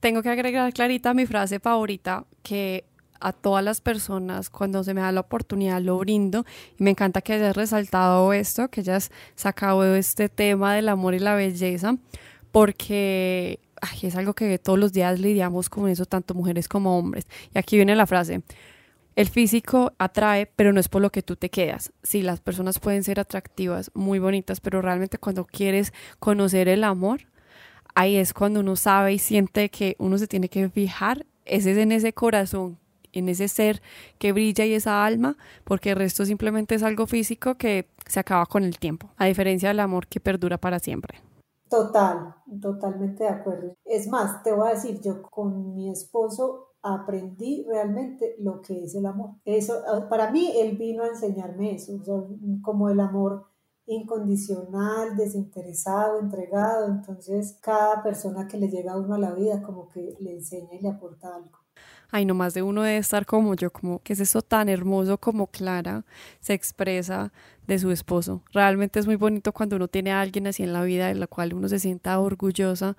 Tengo 0.00 0.22
que 0.22 0.30
agregar, 0.30 0.72
Clarita, 0.72 1.12
mi 1.12 1.26
frase 1.26 1.60
favorita 1.60 2.24
que 2.42 2.84
a 3.20 3.32
todas 3.32 3.62
las 3.62 3.82
personas 3.82 4.48
cuando 4.48 4.82
se 4.82 4.94
me 4.94 5.02
da 5.02 5.12
la 5.12 5.20
oportunidad 5.20 5.82
lo 5.82 5.98
brindo 5.98 6.46
y 6.78 6.84
me 6.84 6.90
encanta 6.90 7.20
que 7.20 7.34
hayas 7.34 7.54
resaltado 7.54 8.32
esto, 8.32 8.68
que 8.68 8.80
hayas 8.80 9.10
sacado 9.34 9.94
este 9.94 10.30
tema 10.30 10.74
del 10.74 10.88
amor 10.88 11.14
y 11.14 11.18
la 11.18 11.34
belleza, 11.34 11.96
porque 12.50 13.60
es 14.02 14.16
algo 14.16 14.34
que 14.34 14.58
todos 14.58 14.78
los 14.78 14.92
días 14.92 15.20
lidiamos 15.20 15.68
con 15.68 15.88
eso, 15.88 16.06
tanto 16.06 16.34
mujeres 16.34 16.68
como 16.68 16.98
hombres. 16.98 17.26
Y 17.54 17.58
aquí 17.58 17.76
viene 17.76 17.94
la 17.96 18.06
frase. 18.06 18.42
El 19.16 19.28
físico 19.28 19.92
atrae, 19.98 20.46
pero 20.46 20.72
no 20.72 20.80
es 20.80 20.88
por 20.88 21.02
lo 21.02 21.10
que 21.10 21.22
tú 21.22 21.36
te 21.36 21.50
quedas. 21.50 21.92
Sí, 22.02 22.22
las 22.22 22.40
personas 22.40 22.78
pueden 22.78 23.02
ser 23.02 23.20
atractivas, 23.20 23.90
muy 23.94 24.18
bonitas, 24.18 24.60
pero 24.60 24.80
realmente 24.82 25.18
cuando 25.18 25.44
quieres 25.44 25.92
conocer 26.18 26.68
el 26.68 26.84
amor, 26.84 27.22
ahí 27.94 28.16
es 28.16 28.32
cuando 28.32 28.60
uno 28.60 28.76
sabe 28.76 29.12
y 29.12 29.18
siente 29.18 29.68
que 29.68 29.96
uno 29.98 30.16
se 30.16 30.26
tiene 30.26 30.48
que 30.48 30.68
fijar, 30.70 31.26
ese 31.44 31.72
es 31.72 31.78
en 31.78 31.92
ese 31.92 32.12
corazón, 32.12 32.78
en 33.12 33.28
ese 33.28 33.48
ser 33.48 33.82
que 34.18 34.32
brilla 34.32 34.64
y 34.64 34.74
esa 34.74 35.04
alma, 35.04 35.36
porque 35.64 35.90
el 35.90 35.96
resto 35.96 36.24
simplemente 36.24 36.76
es 36.76 36.82
algo 36.82 37.06
físico 37.06 37.56
que 37.56 37.88
se 38.06 38.20
acaba 38.20 38.46
con 38.46 38.64
el 38.64 38.78
tiempo, 38.78 39.10
a 39.16 39.26
diferencia 39.26 39.68
del 39.70 39.80
amor 39.80 40.06
que 40.06 40.20
perdura 40.20 40.58
para 40.58 40.78
siempre. 40.78 41.20
Total, 41.70 42.34
totalmente 42.60 43.22
de 43.22 43.30
acuerdo. 43.30 43.76
Es 43.84 44.08
más, 44.08 44.42
te 44.42 44.52
voy 44.52 44.68
a 44.68 44.74
decir, 44.74 45.00
yo 45.00 45.22
con 45.22 45.72
mi 45.76 45.88
esposo 45.88 46.74
aprendí 46.82 47.64
realmente 47.68 48.34
lo 48.40 48.60
que 48.60 48.84
es 48.84 48.96
el 48.96 49.06
amor. 49.06 49.36
Eso, 49.44 49.80
ah, 49.86 50.08
para 50.08 50.32
mí, 50.32 50.50
él 50.56 50.76
vino 50.76 51.04
a 51.04 51.08
enseñarme 51.08 51.76
eso, 51.76 52.02
como 52.62 52.90
el 52.90 52.98
amor 52.98 53.46
incondicional, 53.86 55.16
desinteresado, 55.16 56.18
entregado. 56.18 56.88
Entonces, 56.88 57.56
cada 57.62 58.02
persona 58.02 58.48
que 58.48 58.58
le 58.58 58.68
llega 58.68 58.94
a 58.94 58.98
uno 58.98 59.14
a 59.14 59.18
la 59.18 59.32
vida, 59.32 59.62
como 59.62 59.88
que 59.90 60.16
le 60.18 60.32
enseña 60.32 60.74
y 60.74 60.80
le 60.80 60.88
aporta 60.88 61.36
algo 61.36 61.60
ay, 62.10 62.24
no 62.24 62.34
más 62.34 62.54
de 62.54 62.62
uno 62.62 62.82
debe 62.82 62.98
estar 62.98 63.26
como 63.26 63.54
yo, 63.54 63.70
como 63.72 64.00
que 64.02 64.12
es 64.12 64.20
eso 64.20 64.42
tan 64.42 64.68
hermoso 64.68 65.18
como 65.18 65.46
Clara 65.46 66.04
se 66.40 66.54
expresa 66.54 67.32
de 67.74 67.78
su 67.78 67.90
esposo. 67.92 68.42
Realmente 68.52 68.98
es 68.98 69.06
muy 69.06 69.16
bonito 69.16 69.52
cuando 69.52 69.76
uno 69.76 69.88
tiene 69.88 70.10
a 70.10 70.20
alguien 70.20 70.46
así 70.46 70.62
en 70.62 70.72
la 70.72 70.82
vida 70.82 71.06
de 71.08 71.14
la 71.14 71.26
cual 71.26 71.54
uno 71.54 71.68
se 71.68 71.78
sienta 71.78 72.18
orgullosa 72.18 72.96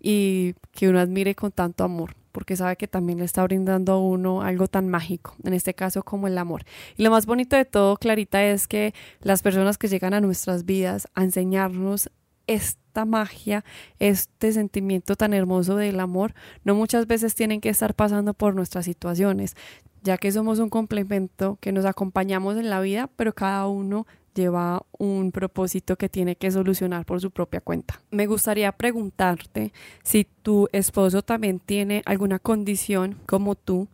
y 0.00 0.54
que 0.70 0.88
uno 0.88 1.00
admire 1.00 1.34
con 1.34 1.50
tanto 1.50 1.84
amor, 1.84 2.14
porque 2.30 2.56
sabe 2.56 2.76
que 2.76 2.86
también 2.88 3.18
le 3.18 3.24
está 3.24 3.42
brindando 3.42 3.92
a 3.92 3.98
uno 3.98 4.42
algo 4.42 4.68
tan 4.68 4.88
mágico, 4.88 5.34
en 5.44 5.54
este 5.54 5.74
caso 5.74 6.02
como 6.02 6.28
el 6.28 6.38
amor. 6.38 6.64
Y 6.96 7.02
lo 7.02 7.10
más 7.10 7.26
bonito 7.26 7.56
de 7.56 7.64
todo, 7.64 7.96
Clarita, 7.96 8.44
es 8.44 8.68
que 8.68 8.94
las 9.20 9.42
personas 9.42 9.76
que 9.76 9.88
llegan 9.88 10.14
a 10.14 10.20
nuestras 10.20 10.64
vidas 10.64 11.08
a 11.14 11.24
enseñarnos 11.24 12.10
esta 12.46 13.04
magia, 13.04 13.64
este 13.98 14.52
sentimiento 14.52 15.16
tan 15.16 15.34
hermoso 15.34 15.76
del 15.76 16.00
amor, 16.00 16.34
no 16.64 16.74
muchas 16.74 17.06
veces 17.06 17.34
tienen 17.34 17.60
que 17.60 17.68
estar 17.68 17.94
pasando 17.94 18.34
por 18.34 18.54
nuestras 18.54 18.84
situaciones, 18.84 19.56
ya 20.02 20.18
que 20.18 20.32
somos 20.32 20.58
un 20.58 20.68
complemento 20.68 21.58
que 21.60 21.72
nos 21.72 21.84
acompañamos 21.84 22.56
en 22.56 22.70
la 22.70 22.80
vida, 22.80 23.08
pero 23.16 23.32
cada 23.34 23.66
uno 23.68 24.06
lleva 24.34 24.84
un 24.98 25.30
propósito 25.30 25.96
que 25.96 26.08
tiene 26.08 26.36
que 26.36 26.50
solucionar 26.50 27.04
por 27.04 27.20
su 27.20 27.30
propia 27.30 27.60
cuenta. 27.60 28.00
Me 28.10 28.26
gustaría 28.26 28.72
preguntarte 28.72 29.72
si 30.02 30.26
tu 30.42 30.68
esposo 30.72 31.22
también 31.22 31.60
tiene 31.60 32.02
alguna 32.06 32.38
condición 32.38 33.18
como 33.26 33.54
tú, 33.54 33.88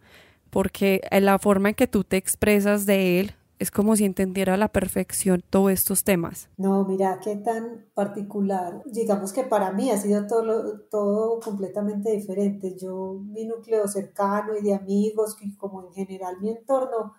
porque 0.51 1.01
la 1.11 1.39
forma 1.39 1.71
en 1.71 1.75
que 1.75 1.87
tú 1.87 2.05
te 2.05 2.17
expresas 2.17 2.87
de 2.87 3.21
él 3.21 3.35
es 3.59 3.71
como 3.71 3.97
si 3.97 4.05
entendiera 4.05 4.55
a 4.55 4.57
la 4.57 4.69
perfección 4.69 5.43
todos 5.51 5.73
estos 5.73 6.05
temas. 6.05 6.49
No, 6.57 6.85
mira, 6.85 7.19
qué 7.23 7.37
tan 7.37 7.87
particular. 7.95 8.83
Digamos 8.87 9.33
que 9.33 9.43
para 9.43 9.73
mí 9.73 9.91
ha 9.91 9.99
sido 9.99 10.27
todo, 10.27 10.81
todo 10.91 11.41
completamente 11.41 12.13
diferente. 12.13 12.77
Yo, 12.79 13.21
mi 13.25 13.45
núcleo 13.45 13.89
cercano 13.89 14.57
y 14.57 14.63
de 14.63 14.75
amigos, 14.75 15.35
que 15.37 15.57
como 15.57 15.83
en 15.87 15.93
general 15.93 16.41
mi 16.41 16.51
entorno, 16.51 17.15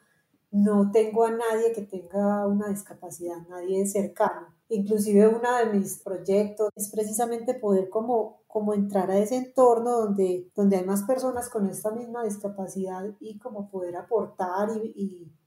no 0.51 0.91
tengo 0.91 1.25
a 1.25 1.31
nadie 1.31 1.73
que 1.73 1.83
tenga 1.83 2.47
una 2.47 2.69
discapacidad, 2.69 3.37
nadie 3.49 3.85
cercano. 3.85 4.47
Inclusive 4.69 5.27
uno 5.27 5.57
de 5.57 5.65
mis 5.77 5.99
proyectos 5.99 6.69
es 6.75 6.89
precisamente 6.89 7.53
poder 7.53 7.89
como, 7.89 8.41
como 8.47 8.73
entrar 8.73 9.11
a 9.11 9.17
ese 9.17 9.35
entorno 9.35 9.91
donde, 9.91 10.49
donde 10.55 10.77
hay 10.77 10.85
más 10.85 11.03
personas 11.03 11.49
con 11.49 11.67
esta 11.67 11.91
misma 11.91 12.23
discapacidad 12.23 13.05
y 13.19 13.37
como 13.39 13.69
poder 13.69 13.95
aportar 13.95 14.69
y 14.83 14.93
y 14.95 15.38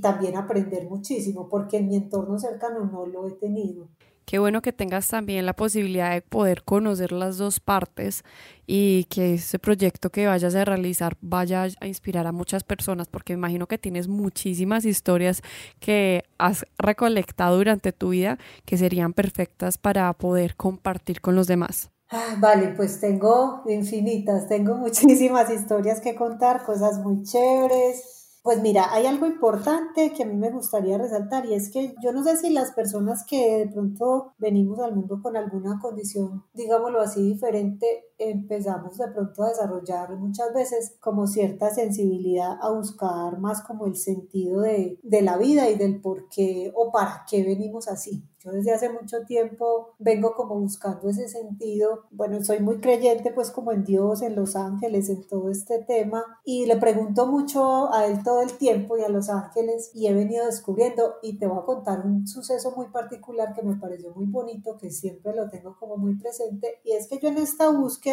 también 0.00 0.36
aprender 0.36 0.88
muchísimo, 0.88 1.48
porque 1.48 1.78
en 1.78 1.88
mi 1.88 1.96
entorno 1.96 2.38
cercano 2.38 2.84
no 2.84 3.06
lo 3.06 3.26
he 3.26 3.32
tenido. 3.32 3.88
Qué 4.28 4.38
bueno 4.38 4.60
que 4.60 4.74
tengas 4.74 5.08
también 5.08 5.46
la 5.46 5.54
posibilidad 5.54 6.12
de 6.12 6.20
poder 6.20 6.62
conocer 6.62 7.12
las 7.12 7.38
dos 7.38 7.60
partes 7.60 8.24
y 8.66 9.04
que 9.04 9.32
ese 9.32 9.58
proyecto 9.58 10.10
que 10.10 10.26
vayas 10.26 10.54
a 10.54 10.66
realizar 10.66 11.16
vaya 11.22 11.66
a 11.80 11.86
inspirar 11.86 12.26
a 12.26 12.32
muchas 12.32 12.62
personas, 12.62 13.08
porque 13.08 13.32
me 13.32 13.38
imagino 13.38 13.66
que 13.66 13.78
tienes 13.78 14.06
muchísimas 14.06 14.84
historias 14.84 15.40
que 15.80 16.24
has 16.36 16.66
recolectado 16.76 17.56
durante 17.56 17.92
tu 17.92 18.10
vida 18.10 18.36
que 18.66 18.76
serían 18.76 19.14
perfectas 19.14 19.78
para 19.78 20.12
poder 20.12 20.56
compartir 20.56 21.22
con 21.22 21.34
los 21.34 21.46
demás. 21.46 21.90
Ah, 22.10 22.36
vale, 22.38 22.74
pues 22.76 23.00
tengo 23.00 23.62
infinitas, 23.66 24.46
tengo 24.46 24.74
muchísimas 24.76 25.50
historias 25.50 26.02
que 26.02 26.14
contar, 26.14 26.64
cosas 26.64 26.98
muy 26.98 27.22
chéveres, 27.22 28.17
pues 28.42 28.60
mira, 28.62 28.92
hay 28.92 29.06
algo 29.06 29.26
importante 29.26 30.12
que 30.12 30.22
a 30.22 30.26
mí 30.26 30.36
me 30.36 30.50
gustaría 30.50 30.96
resaltar 30.96 31.46
y 31.46 31.54
es 31.54 31.70
que 31.70 31.94
yo 32.02 32.12
no 32.12 32.22
sé 32.22 32.36
si 32.36 32.50
las 32.50 32.72
personas 32.72 33.24
que 33.26 33.58
de 33.58 33.68
pronto 33.68 34.32
venimos 34.38 34.78
al 34.80 34.94
mundo 34.94 35.20
con 35.22 35.36
alguna 35.36 35.78
condición, 35.80 36.44
digámoslo 36.54 37.00
así, 37.00 37.22
diferente, 37.22 38.07
empezamos 38.18 38.98
de 38.98 39.08
pronto 39.08 39.42
a 39.42 39.48
desarrollar 39.50 40.16
muchas 40.16 40.52
veces 40.52 40.96
como 41.00 41.26
cierta 41.26 41.70
sensibilidad 41.70 42.58
a 42.60 42.70
buscar 42.70 43.38
más 43.38 43.62
como 43.62 43.86
el 43.86 43.96
sentido 43.96 44.60
de, 44.60 44.98
de 45.02 45.22
la 45.22 45.36
vida 45.36 45.70
y 45.70 45.76
del 45.76 46.00
por 46.00 46.28
qué 46.28 46.72
o 46.74 46.90
para 46.90 47.24
qué 47.28 47.44
venimos 47.44 47.88
así. 47.88 48.24
Yo 48.40 48.52
desde 48.52 48.72
hace 48.72 48.88
mucho 48.88 49.24
tiempo 49.26 49.94
vengo 49.98 50.34
como 50.36 50.60
buscando 50.60 51.08
ese 51.08 51.28
sentido. 51.28 52.04
Bueno, 52.12 52.42
soy 52.44 52.60
muy 52.60 52.78
creyente 52.78 53.32
pues 53.32 53.50
como 53.50 53.72
en 53.72 53.84
Dios, 53.84 54.22
en 54.22 54.36
los 54.36 54.54
ángeles, 54.54 55.08
en 55.08 55.26
todo 55.26 55.50
este 55.50 55.82
tema 55.82 56.24
y 56.44 56.66
le 56.66 56.76
pregunto 56.76 57.26
mucho 57.26 57.92
a 57.92 58.06
él 58.06 58.22
todo 58.22 58.42
el 58.42 58.52
tiempo 58.52 58.96
y 58.96 59.02
a 59.02 59.08
los 59.08 59.28
ángeles 59.28 59.90
y 59.92 60.06
he 60.06 60.14
venido 60.14 60.46
descubriendo 60.46 61.16
y 61.20 61.38
te 61.38 61.48
voy 61.48 61.58
a 61.58 61.64
contar 61.64 62.06
un 62.06 62.28
suceso 62.28 62.72
muy 62.76 62.86
particular 62.86 63.54
que 63.54 63.62
me 63.62 63.74
pareció 63.74 64.14
muy 64.14 64.26
bonito, 64.26 64.78
que 64.78 64.90
siempre 64.90 65.34
lo 65.34 65.48
tengo 65.50 65.76
como 65.76 65.96
muy 65.96 66.14
presente 66.14 66.80
y 66.84 66.92
es 66.92 67.08
que 67.08 67.18
yo 67.18 67.28
en 67.28 67.38
esta 67.38 67.70
búsqueda 67.70 68.07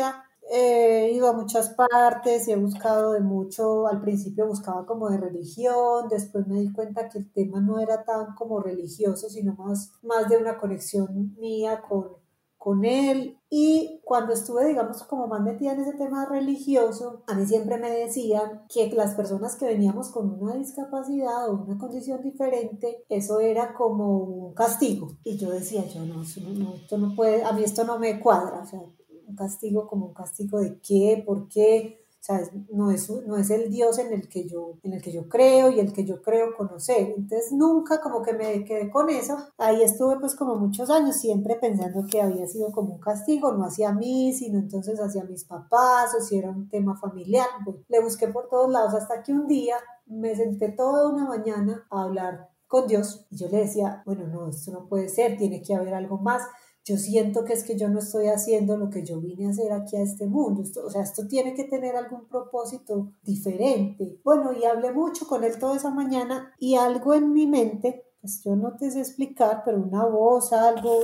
he 0.50 1.12
ido 1.12 1.28
a 1.28 1.34
muchas 1.34 1.70
partes 1.70 2.48
y 2.48 2.52
he 2.52 2.56
buscado 2.56 3.14
de 3.14 3.22
mucho, 3.22 3.88
al 3.88 4.02
principio 4.02 4.48
buscaba 4.48 4.86
como 4.86 5.10
de 5.10 5.18
religión, 5.18 6.08
después 6.10 6.48
me 6.48 6.60
di 6.60 6.72
cuenta 6.72 7.10
que 7.10 7.20
el 7.20 7.32
tema 7.32 7.60
no 7.60 7.80
era 7.80 8.04
tan 8.04 8.36
como 8.36 8.60
religioso, 8.60 9.30
sino 9.30 9.56
más, 9.56 9.92
más 10.04 10.30
de 10.30 10.38
una 10.38 10.58
conexión 10.58 11.36
mía 11.38 11.82
con, 11.88 12.10
con 12.58 12.84
él. 12.84 13.38
Y 13.50 14.02
cuando 14.04 14.34
estuve, 14.34 14.66
digamos, 14.66 15.04
como 15.04 15.28
más 15.28 15.42
metida 15.42 15.74
en 15.74 15.82
ese 15.82 15.94
tema 15.94 16.25
religioso, 16.25 17.24
a 17.28 17.36
mí 17.36 17.46
siempre 17.46 17.78
me 17.78 17.90
decían 17.90 18.66
que 18.74 18.90
las 18.92 19.16
personas 19.16 19.56
que 19.56 19.66
veníamos 19.66 20.10
con 20.10 20.42
una 20.42 20.56
discapacidad 20.56 21.50
o 21.50 21.54
una 21.64 21.78
condición 21.78 22.22
diferente, 22.22 23.06
eso 23.08 23.40
era 23.40 23.74
como 23.74 24.18
un 24.18 24.54
castigo. 24.54 25.18
Y 25.24 25.38
yo 25.38 25.52
decía, 25.52 25.86
yo 25.86 26.06
no, 26.06 26.16
no, 26.16 26.74
esto 26.74 26.98
no 26.98 27.16
puede, 27.16 27.44
a 27.44 27.52
mí 27.54 27.64
esto 27.64 27.84
no 27.84 28.00
me 28.00 28.20
cuadra, 28.20 28.62
o 28.62 28.66
sea, 28.66 28.82
un 29.27 29.36
castigo 29.36 29.88
como 29.88 30.08
un 30.08 30.13
castigo 30.13 30.60
de 30.60 30.79
qué, 30.79 31.24
por 31.25 31.48
qué. 31.48 32.00
O 32.20 32.25
sea, 32.25 32.41
no 32.72 32.89
es, 32.89 33.08
no 33.27 33.38
es 33.38 33.51
el 33.51 33.70
Dios 33.70 34.00
en 34.00 34.12
el, 34.12 34.27
que 34.27 34.48
yo, 34.48 34.79
en 34.82 34.94
el 34.94 35.01
que 35.01 35.12
yo 35.12 35.29
creo 35.29 35.70
y 35.70 35.79
el 35.79 35.94
que 35.94 36.05
yo 36.05 36.24
creo 36.24 36.55
conocer. 36.58 37.13
Entonces 37.15 37.51
nunca 37.51 38.01
como 38.01 38.24
que 38.24 38.34
me 38.34 38.65
quedé 38.65 38.89
con 38.89 39.12
eso. 39.12 39.38
Ahí 39.60 39.84
estuve 39.84 40.20
pues 40.20 40.34
como 40.34 40.55
muchos 40.55 40.89
años 40.89 41.17
siempre 41.17 41.55
pensando 41.55 42.03
que 42.10 42.24
había 42.24 42.48
sido 42.48 42.72
como 42.72 42.96
un 42.96 43.00
castigo, 43.00 43.53
no 43.53 43.65
hacia 43.65 43.94
mí, 43.94 44.34
sino 44.34 44.58
entonces 44.58 45.00
hacia 45.00 45.24
mis 45.24 45.44
papás 45.44 46.15
o 46.17 46.22
si 46.22 46.39
era 46.39 46.50
un 46.50 46.67
tema 46.67 46.98
familiar. 46.98 47.48
Le 47.89 48.01
busqué 48.01 48.27
por 48.27 48.50
todos 48.50 48.72
lados 48.72 48.96
hasta 48.96 49.22
que 49.22 49.32
un 49.32 49.48
día 49.48 49.75
me 50.08 50.36
senté 50.36 50.70
toda 50.70 51.08
una 51.08 51.25
mañana 51.25 51.86
a 51.91 52.03
hablar 52.03 52.50
con 52.67 52.88
Dios 52.88 53.25
y 53.29 53.38
yo 53.38 53.48
le 53.50 53.60
decía, 53.60 54.01
bueno, 54.05 54.27
no, 54.27 54.48
esto 54.48 54.72
no 54.72 54.88
puede 54.88 55.10
ser, 55.10 55.38
tiene 55.38 55.62
que 55.62 55.75
haber 55.75 55.94
algo 55.94 56.17
más 56.17 56.41
yo 56.86 56.98
siento 56.98 57.44
que 57.44 57.54
es 57.54 57.63
que 57.63 57.75
yo 57.75 57.89
no 57.89 57.98
estoy 57.98 58.27
haciendo 58.27 58.77
lo 58.77 58.92
que 58.92 59.04
yo 59.04 59.20
vine 59.20 59.48
a 59.48 59.50
hacer 59.50 59.74
aquí 59.74 59.96
a 59.96 60.04
este 60.04 60.27
mundo. 60.27 60.62
o 60.62 60.89
sea, 60.92 61.01
esto 61.01 61.27
tiene 61.27 61.56
que 61.56 61.63
tener 61.63 61.96
algún 61.96 62.25
propósito 62.25 63.12
diferente. 63.24 64.20
Bueno, 64.24 64.54
y 64.54 64.63
hablé 64.65 64.92
mucho 64.92 65.27
con 65.27 65.44
él 65.44 65.58
toda 65.58 65.77
esa 65.77 65.89
mañana 65.89 66.54
y 66.60 66.75
algo 66.75 67.15
en 67.15 67.34
mi 67.34 67.48
mente, 67.48 68.06
pues 68.22 68.44
yo 68.44 68.56
no 68.56 68.75
te 68.77 68.92
sé 68.92 69.00
explicar, 69.00 69.63
pero 69.65 69.80
una 69.80 70.06
voz, 70.06 70.54
algo, 70.54 71.00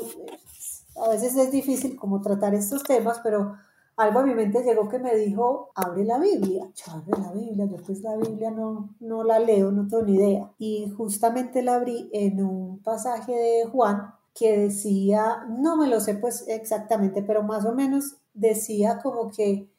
a 1.03 1.09
veces 1.09 1.35
es 1.35 1.51
difícil 1.51 1.95
como 1.95 2.21
tratar 2.21 2.53
estos 2.53 2.83
temas, 2.83 3.19
pero 3.23 3.55
algo 3.97 4.19
a 4.19 4.23
mi 4.23 4.35
mente 4.35 4.63
llegó 4.63 4.87
que 4.87 4.99
me 4.99 5.15
dijo, 5.15 5.71
abre 5.73 6.05
la 6.05 6.19
Biblia, 6.19 6.69
yo 6.75 6.91
abre 6.91 7.19
la 7.19 7.31
Biblia, 7.31 7.65
yo 7.65 7.77
pues 7.77 8.01
la 8.03 8.15
Biblia 8.17 8.51
no, 8.51 8.93
no 8.99 9.23
la 9.23 9.39
leo, 9.39 9.71
no 9.71 9.87
tengo 9.87 10.03
ni 10.03 10.13
idea. 10.13 10.51
Y 10.59 10.91
justamente 10.95 11.63
la 11.63 11.75
abrí 11.75 12.07
en 12.13 12.43
un 12.43 12.83
pasaje 12.83 13.31
de 13.31 13.65
Juan 13.65 14.20
que 14.33 14.57
decía, 14.57 15.45
no 15.49 15.75
me 15.77 15.87
lo 15.87 15.99
sé 15.99 16.15
pues 16.15 16.45
exactamente, 16.47 17.21
pero 17.21 17.43
más 17.43 17.65
o 17.65 17.73
menos 17.73 18.15
decía 18.33 18.99
como 19.01 19.31
que 19.31 19.69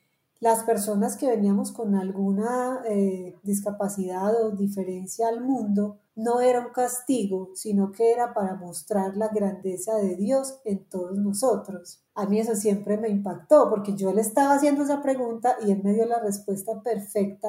las 0.41 0.65
personas 0.65 1.17
que 1.17 1.29
veníamos 1.29 1.71
con 1.71 1.95
alguna 1.95 2.83
eh, 2.89 3.37
discapacidad 3.45 4.35
o 4.43 4.51
diferencia 4.51 5.29
al 5.29 5.41
mundo 5.41 6.01
no 6.17 6.41
era 6.41 6.61
un 6.61 6.73
castigo, 6.73 7.51
sino 7.55 7.93
que 7.93 8.11
era 8.11 8.35
para 8.35 8.57
mostrar 8.57 9.17
la 9.17 9.29
grandeza 9.29 9.95
de 9.95 10.17
Dios 10.17 10.59
en 10.65 10.85
todos 10.85 11.17
nosotros. 11.17 12.03
A 12.15 12.27
mí 12.27 12.41
eso 12.41 12.57
siempre 12.57 12.99
me 12.99 13.09
impactó 13.09 13.71
porque 13.71 13.95
yo 13.95 14.13
le 14.13 14.21
estaba 14.21 14.55
haciendo 14.55 14.83
esa 14.83 15.01
pregunta 15.01 15.57
y 15.65 15.71
él 15.71 15.81
me 15.83 15.95
dio 15.95 16.07
la 16.07 16.19
respuesta 16.19 16.83
perfecta 16.83 17.49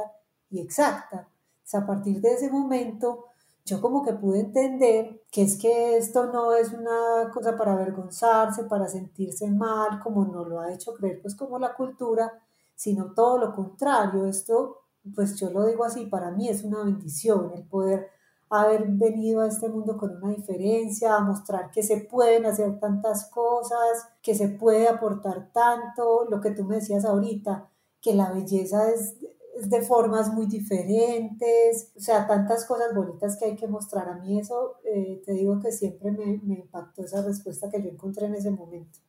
y 0.52 0.60
exacta. 0.60 1.28
a 1.74 1.86
partir 1.88 2.22
de 2.22 2.34
ese 2.34 2.52
momento 2.52 3.26
yo 3.66 3.82
como 3.82 4.04
que 4.04 4.14
pude 4.14 4.42
entender 4.42 5.24
que 5.32 5.44
es 5.44 5.58
que 5.58 5.98
esto 5.98 6.26
no 6.26 6.54
es 6.54 6.74
una 6.74 7.32
cosa 7.34 7.58
para 7.58 7.74
avergonzarse, 7.74 8.66
para 8.66 8.88
sentirse 8.88 9.50
mal, 9.50 10.00
como 10.00 10.26
nos 10.26 10.48
lo 10.48 10.60
ha 10.60 10.74
hecho 10.74 10.94
creer 10.94 11.22
pues 11.22 11.36
como 11.36 11.58
la 11.60 11.74
cultura, 11.74 12.32
sino 12.76 13.14
todo 13.14 13.38
lo 13.38 13.54
contrario. 13.54 14.26
Esto, 14.26 14.80
pues 15.16 15.40
yo 15.40 15.50
lo 15.50 15.66
digo 15.66 15.86
así, 15.86 16.06
para 16.08 16.32
mí 16.32 16.50
es 16.50 16.64
una 16.64 16.84
bendición 16.84 17.52
el 17.56 17.64
poder 17.64 18.10
haber 18.50 18.86
venido 18.88 19.42
a 19.42 19.48
este 19.48 19.70
mundo 19.70 19.98
con 19.98 20.18
una 20.18 20.30
diferencia, 20.30 21.16
a 21.16 21.22
mostrar 21.22 21.72
que 21.72 21.82
se 21.82 22.02
pueden 22.02 22.46
hacer 22.46 22.80
tantas 22.80 23.30
cosas, 23.32 24.08
que 24.22 24.36
se 24.36 24.50
puede 24.50 24.88
aportar 24.88 25.52
tanto, 25.52 26.26
lo 26.30 26.40
que 26.40 26.52
tú 26.52 26.64
me 26.64 26.76
decías 26.76 27.06
ahorita, 27.06 27.70
que 28.00 28.14
la 28.14 28.32
belleza 28.32 28.92
es 28.92 29.16
de 29.62 29.82
formas 29.82 30.34
muy 30.34 30.48
diferentes, 30.48 31.92
o 31.96 32.00
sea, 32.00 32.28
tantas 32.28 32.66
cosas 32.66 32.94
bonitas 32.94 33.38
que 33.38 33.46
hay 33.46 33.56
que 33.56 33.68
mostrar. 33.68 34.10
A 34.10 34.16
mí 34.16 34.40
eso, 34.40 34.78
eh, 34.84 35.22
te 35.26 35.34
digo 35.34 35.60
que 35.60 35.72
siempre 35.72 36.12
me, 36.12 36.40
me 36.44 36.56
impactó 36.56 37.04
esa 37.04 37.22
respuesta 37.22 37.70
que 37.70 37.82
yo 37.82 37.90
encontré 37.90 38.26
en 38.26 38.36
ese 38.36 38.52
momento. 38.52 39.00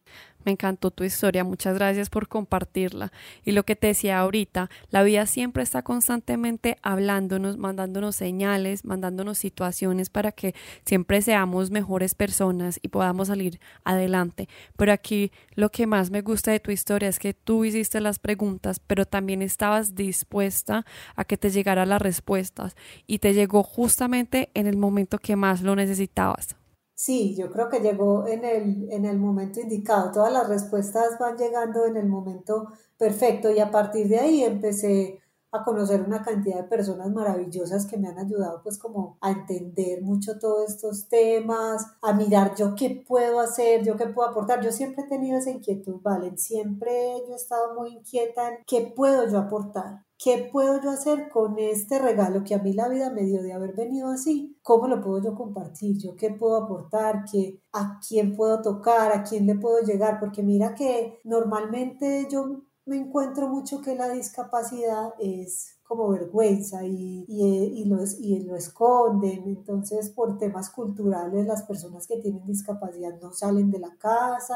Me 0.44 0.52
encantó 0.52 0.90
tu 0.90 1.04
historia, 1.04 1.44
muchas 1.44 1.74
gracias 1.74 2.10
por 2.10 2.28
compartirla. 2.28 3.12
Y 3.44 3.52
lo 3.52 3.64
que 3.64 3.76
te 3.76 3.88
decía 3.88 4.18
ahorita, 4.18 4.70
la 4.90 5.02
vida 5.02 5.26
siempre 5.26 5.62
está 5.62 5.82
constantemente 5.82 6.76
hablándonos, 6.82 7.56
mandándonos 7.56 8.16
señales, 8.16 8.84
mandándonos 8.84 9.38
situaciones 9.38 10.10
para 10.10 10.32
que 10.32 10.54
siempre 10.84 11.22
seamos 11.22 11.70
mejores 11.70 12.14
personas 12.14 12.78
y 12.82 12.88
podamos 12.88 13.28
salir 13.28 13.60
adelante. 13.84 14.48
Pero 14.76 14.92
aquí 14.92 15.32
lo 15.54 15.70
que 15.70 15.86
más 15.86 16.10
me 16.10 16.20
gusta 16.20 16.50
de 16.50 16.60
tu 16.60 16.70
historia 16.70 17.08
es 17.08 17.18
que 17.18 17.34
tú 17.34 17.64
hiciste 17.64 18.00
las 18.00 18.18
preguntas, 18.18 18.80
pero 18.80 19.06
también 19.06 19.42
estabas 19.42 19.94
dispuesta 19.94 20.84
a 21.16 21.24
que 21.24 21.36
te 21.36 21.50
llegaran 21.50 21.88
las 21.88 22.02
respuestas 22.02 22.76
y 23.06 23.18
te 23.18 23.34
llegó 23.34 23.62
justamente 23.62 24.50
en 24.54 24.66
el 24.66 24.76
momento 24.76 25.18
que 25.18 25.36
más 25.36 25.62
lo 25.62 25.76
necesitabas. 25.76 26.56
Sí, 26.96 27.34
yo 27.36 27.50
creo 27.50 27.68
que 27.68 27.80
llegó 27.80 28.26
en 28.26 28.44
el, 28.44 28.90
en 28.90 29.04
el 29.04 29.18
momento 29.18 29.60
indicado. 29.60 30.12
Todas 30.12 30.32
las 30.32 30.48
respuestas 30.48 31.18
van 31.18 31.36
llegando 31.36 31.86
en 31.86 31.96
el 31.96 32.06
momento 32.06 32.68
perfecto 32.96 33.50
y 33.50 33.58
a 33.58 33.70
partir 33.70 34.08
de 34.08 34.18
ahí 34.20 34.44
empecé 34.44 35.20
a 35.54 35.64
conocer 35.64 36.02
una 36.02 36.22
cantidad 36.22 36.56
de 36.56 36.68
personas 36.68 37.10
maravillosas 37.10 37.86
que 37.86 37.96
me 37.96 38.08
han 38.08 38.18
ayudado 38.18 38.60
pues 38.62 38.76
como 38.76 39.18
a 39.20 39.30
entender 39.30 40.02
mucho 40.02 40.38
todos 40.38 40.68
estos 40.68 41.08
temas, 41.08 41.86
a 42.02 42.12
mirar 42.12 42.56
yo 42.56 42.74
qué 42.74 43.04
puedo 43.06 43.38
hacer, 43.38 43.84
yo 43.84 43.96
qué 43.96 44.06
puedo 44.06 44.28
aportar. 44.28 44.60
Yo 44.62 44.72
siempre 44.72 45.04
he 45.04 45.08
tenido 45.08 45.38
esa 45.38 45.50
inquietud, 45.50 46.00
Valen, 46.02 46.38
siempre 46.38 46.92
yo 47.26 47.34
he 47.34 47.36
estado 47.36 47.74
muy 47.74 47.90
inquieta 47.90 48.48
en 48.48 48.64
qué 48.66 48.92
puedo 48.96 49.28
yo 49.28 49.38
aportar. 49.38 50.04
¿Qué 50.24 50.48
puedo 50.50 50.80
yo 50.80 50.88
hacer 50.88 51.28
con 51.28 51.58
este 51.58 51.98
regalo 51.98 52.44
que 52.44 52.54
a 52.54 52.58
mí 52.58 52.72
la 52.72 52.88
vida 52.88 53.10
me 53.10 53.24
dio 53.24 53.42
de 53.42 53.52
haber 53.52 53.74
venido 53.74 54.08
así? 54.08 54.58
¿Cómo 54.62 54.88
lo 54.88 55.02
puedo 55.02 55.22
yo 55.22 55.34
compartir? 55.34 55.98
¿Yo 55.98 56.16
qué 56.16 56.30
puedo 56.30 56.56
aportar? 56.56 57.24
¿Qué, 57.30 57.60
¿A 57.74 58.00
quién 58.00 58.34
puedo 58.34 58.62
tocar? 58.62 59.12
¿A 59.12 59.22
quién 59.22 59.46
le 59.46 59.56
puedo 59.56 59.82
llegar? 59.82 60.18
Porque 60.18 60.42
mira 60.42 60.74
que 60.74 61.20
normalmente 61.24 62.26
yo 62.30 62.62
me 62.86 62.96
encuentro 62.96 63.48
mucho 63.48 63.82
que 63.82 63.96
la 63.96 64.08
discapacidad 64.08 65.10
es 65.18 65.73
como 65.86 66.08
vergüenza 66.08 66.84
y, 66.84 67.24
y, 67.28 67.84
lo, 67.84 67.98
y 68.18 68.40
lo 68.40 68.56
esconden. 68.56 69.44
Entonces, 69.46 70.08
por 70.10 70.38
temas 70.38 70.70
culturales, 70.70 71.46
las 71.46 71.62
personas 71.62 72.06
que 72.06 72.16
tienen 72.16 72.44
discapacidad 72.46 73.20
no 73.20 73.32
salen 73.32 73.70
de 73.70 73.78
la 73.78 73.94
casa, 73.96 74.54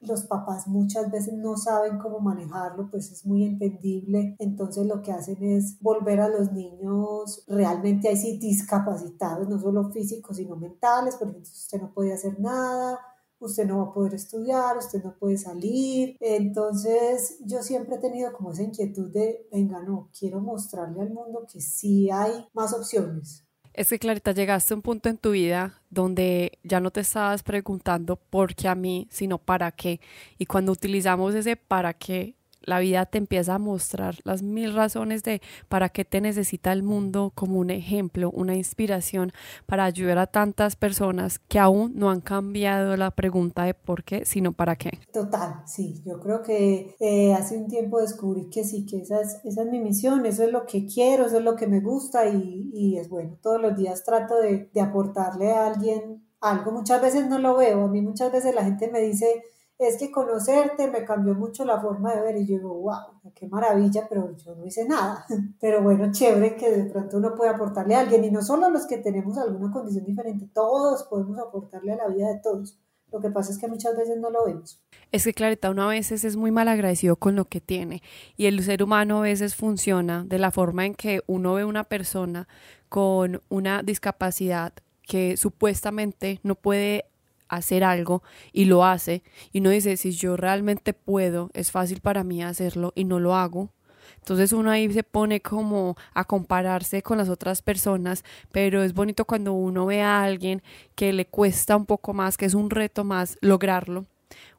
los 0.00 0.24
papás 0.24 0.66
muchas 0.66 1.10
veces 1.10 1.34
no 1.34 1.56
saben 1.56 1.98
cómo 1.98 2.18
manejarlo, 2.18 2.90
pues 2.90 3.10
es 3.12 3.24
muy 3.24 3.44
entendible. 3.44 4.36
Entonces, 4.38 4.86
lo 4.86 5.00
que 5.00 5.12
hacen 5.12 5.42
es 5.42 5.80
volver 5.80 6.20
a 6.20 6.28
los 6.28 6.52
niños 6.52 7.44
realmente 7.46 8.08
ahí 8.08 8.16
sí 8.16 8.38
discapacitados, 8.38 9.48
no 9.48 9.58
solo 9.58 9.90
físicos, 9.90 10.36
sino 10.36 10.56
mentales, 10.56 11.16
porque 11.16 11.36
entonces 11.36 11.62
usted 11.62 11.80
no 11.80 11.94
puede 11.94 12.12
hacer 12.12 12.38
nada 12.40 12.98
usted 13.46 13.66
no 13.66 13.78
va 13.78 13.90
a 13.90 13.94
poder 13.94 14.14
estudiar, 14.14 14.76
usted 14.76 15.02
no 15.02 15.16
puede 15.18 15.38
salir. 15.38 16.16
Entonces 16.20 17.38
yo 17.44 17.62
siempre 17.62 17.96
he 17.96 17.98
tenido 17.98 18.32
como 18.32 18.52
esa 18.52 18.62
inquietud 18.62 19.10
de, 19.12 19.46
venga, 19.52 19.82
no, 19.82 20.10
quiero 20.18 20.40
mostrarle 20.40 21.02
al 21.02 21.10
mundo 21.10 21.46
que 21.50 21.60
sí 21.60 22.10
hay 22.10 22.46
más 22.52 22.72
opciones. 22.72 23.44
Es 23.74 23.88
que 23.88 23.98
Clarita, 23.98 24.30
llegaste 24.30 24.72
a 24.72 24.76
un 24.76 24.82
punto 24.82 25.08
en 25.08 25.18
tu 25.18 25.32
vida 25.32 25.82
donde 25.90 26.58
ya 26.62 26.78
no 26.78 26.92
te 26.92 27.00
estabas 27.00 27.42
preguntando 27.42 28.14
por 28.14 28.54
qué 28.54 28.68
a 28.68 28.76
mí, 28.76 29.08
sino 29.10 29.38
para 29.38 29.72
qué. 29.72 30.00
Y 30.38 30.46
cuando 30.46 30.70
utilizamos 30.70 31.34
ese 31.34 31.56
para 31.56 31.92
qué, 31.92 32.36
la 32.66 32.78
vida 32.78 33.06
te 33.06 33.18
empieza 33.18 33.54
a 33.54 33.58
mostrar 33.58 34.16
las 34.24 34.42
mil 34.42 34.74
razones 34.74 35.22
de 35.22 35.40
para 35.68 35.88
qué 35.88 36.04
te 36.04 36.20
necesita 36.20 36.72
el 36.72 36.82
mundo 36.82 37.32
como 37.34 37.58
un 37.58 37.70
ejemplo, 37.70 38.30
una 38.30 38.54
inspiración 38.54 39.32
para 39.66 39.84
ayudar 39.84 40.18
a 40.18 40.26
tantas 40.26 40.76
personas 40.76 41.38
que 41.38 41.58
aún 41.58 41.92
no 41.94 42.10
han 42.10 42.20
cambiado 42.20 42.96
la 42.96 43.10
pregunta 43.10 43.64
de 43.64 43.74
por 43.74 44.04
qué, 44.04 44.24
sino 44.24 44.52
para 44.52 44.76
qué. 44.76 44.98
Total, 45.12 45.62
sí, 45.66 46.02
yo 46.04 46.20
creo 46.20 46.42
que 46.42 46.96
eh, 47.00 47.34
hace 47.34 47.56
un 47.56 47.68
tiempo 47.68 48.00
descubrí 48.00 48.48
que 48.50 48.64
sí, 48.64 48.86
que 48.86 48.98
esa 48.98 49.20
es, 49.20 49.40
esa 49.44 49.62
es 49.62 49.70
mi 49.70 49.80
misión, 49.80 50.24
eso 50.26 50.44
es 50.44 50.52
lo 50.52 50.66
que 50.66 50.86
quiero, 50.86 51.26
eso 51.26 51.38
es 51.38 51.44
lo 51.44 51.56
que 51.56 51.66
me 51.66 51.80
gusta 51.80 52.26
y, 52.28 52.96
es 52.98 53.08
bueno. 53.08 53.38
Todos 53.42 53.60
los 53.60 53.76
días 53.76 54.04
trato 54.04 54.36
de 54.40 54.80
aportarle 54.80 55.52
a 55.52 55.66
alguien 55.66 56.24
algo. 56.44 56.72
Muchas 56.72 57.00
veces 57.00 57.28
no 57.28 57.38
lo 57.38 57.56
veo, 57.56 57.84
a 57.84 57.88
mí 57.88 58.00
muchas 58.02 58.30
veces 58.30 58.54
la 58.54 58.64
gente 58.64 58.90
me 58.90 59.00
dice, 59.00 59.42
es 59.78 59.96
que 59.96 60.10
conocerte 60.10 60.90
me 60.90 61.04
cambió 61.04 61.34
mucho 61.34 61.64
la 61.64 61.80
forma 61.80 62.14
de 62.14 62.22
ver 62.22 62.36
y 62.36 62.46
yo 62.46 62.56
digo, 62.56 62.74
wow, 62.74 63.32
qué 63.34 63.48
maravilla, 63.48 64.06
pero 64.08 64.36
yo 64.36 64.54
no 64.54 64.64
hice 64.64 64.86
nada. 64.86 65.26
Pero 65.60 65.82
bueno, 65.82 66.12
chévere 66.12 66.56
que 66.56 66.70
de 66.70 66.84
pronto 66.84 67.16
uno 67.16 67.34
puede 67.34 67.50
aportarle 67.50 67.94
a 67.94 68.00
alguien 68.00 68.24
y 68.24 68.30
no 68.30 68.42
solo 68.42 68.66
a 68.66 68.70
los 68.70 68.86
que 68.86 68.98
tenemos 68.98 69.36
alguna 69.38 69.72
condición 69.72 70.04
diferente, 70.04 70.48
todos 70.52 71.04
podemos 71.04 71.38
aportarle 71.38 71.92
a 71.92 71.96
la 71.96 72.08
vida 72.08 72.28
de 72.28 72.40
todos. 72.40 72.78
Lo 73.10 73.20
que 73.20 73.30
pasa 73.30 73.52
es 73.52 73.58
que 73.58 73.68
muchas 73.68 73.96
veces 73.96 74.18
no 74.18 74.30
lo 74.30 74.44
vemos. 74.44 74.82
Es 75.12 75.24
que 75.24 75.32
Clarita, 75.32 75.70
uno 75.70 75.84
a 75.84 75.88
veces 75.88 76.24
es 76.24 76.36
muy 76.36 76.50
mal 76.50 76.66
agradecido 76.66 77.16
con 77.16 77.36
lo 77.36 77.44
que 77.44 77.60
tiene 77.60 78.02
y 78.36 78.46
el 78.46 78.62
ser 78.64 78.82
humano 78.82 79.18
a 79.18 79.22
veces 79.22 79.54
funciona 79.54 80.24
de 80.24 80.38
la 80.38 80.50
forma 80.50 80.84
en 80.84 80.94
que 80.94 81.20
uno 81.26 81.54
ve 81.54 81.64
una 81.64 81.84
persona 81.84 82.48
con 82.88 83.40
una 83.48 83.82
discapacidad 83.82 84.72
que 85.02 85.36
supuestamente 85.36 86.40
no 86.42 86.56
puede 86.56 87.04
hacer 87.48 87.84
algo 87.84 88.22
y 88.52 88.64
lo 88.66 88.84
hace 88.84 89.22
y 89.52 89.60
no 89.60 89.70
dice 89.70 89.96
si 89.96 90.12
yo 90.12 90.36
realmente 90.36 90.92
puedo, 90.92 91.50
es 91.54 91.70
fácil 91.70 92.00
para 92.00 92.24
mí 92.24 92.42
hacerlo 92.42 92.92
y 92.94 93.04
no 93.04 93.20
lo 93.20 93.34
hago. 93.34 93.70
Entonces 94.18 94.52
uno 94.52 94.70
ahí 94.70 94.90
se 94.92 95.02
pone 95.02 95.40
como 95.40 95.96
a 96.14 96.24
compararse 96.24 97.02
con 97.02 97.18
las 97.18 97.28
otras 97.28 97.62
personas, 97.62 98.24
pero 98.52 98.82
es 98.82 98.94
bonito 98.94 99.24
cuando 99.24 99.52
uno 99.52 99.86
ve 99.86 100.02
a 100.02 100.22
alguien 100.22 100.62
que 100.94 101.12
le 101.12 101.26
cuesta 101.26 101.76
un 101.76 101.86
poco 101.86 102.14
más, 102.14 102.36
que 102.36 102.46
es 102.46 102.54
un 102.54 102.70
reto 102.70 103.04
más 103.04 103.36
lograrlo 103.40 104.06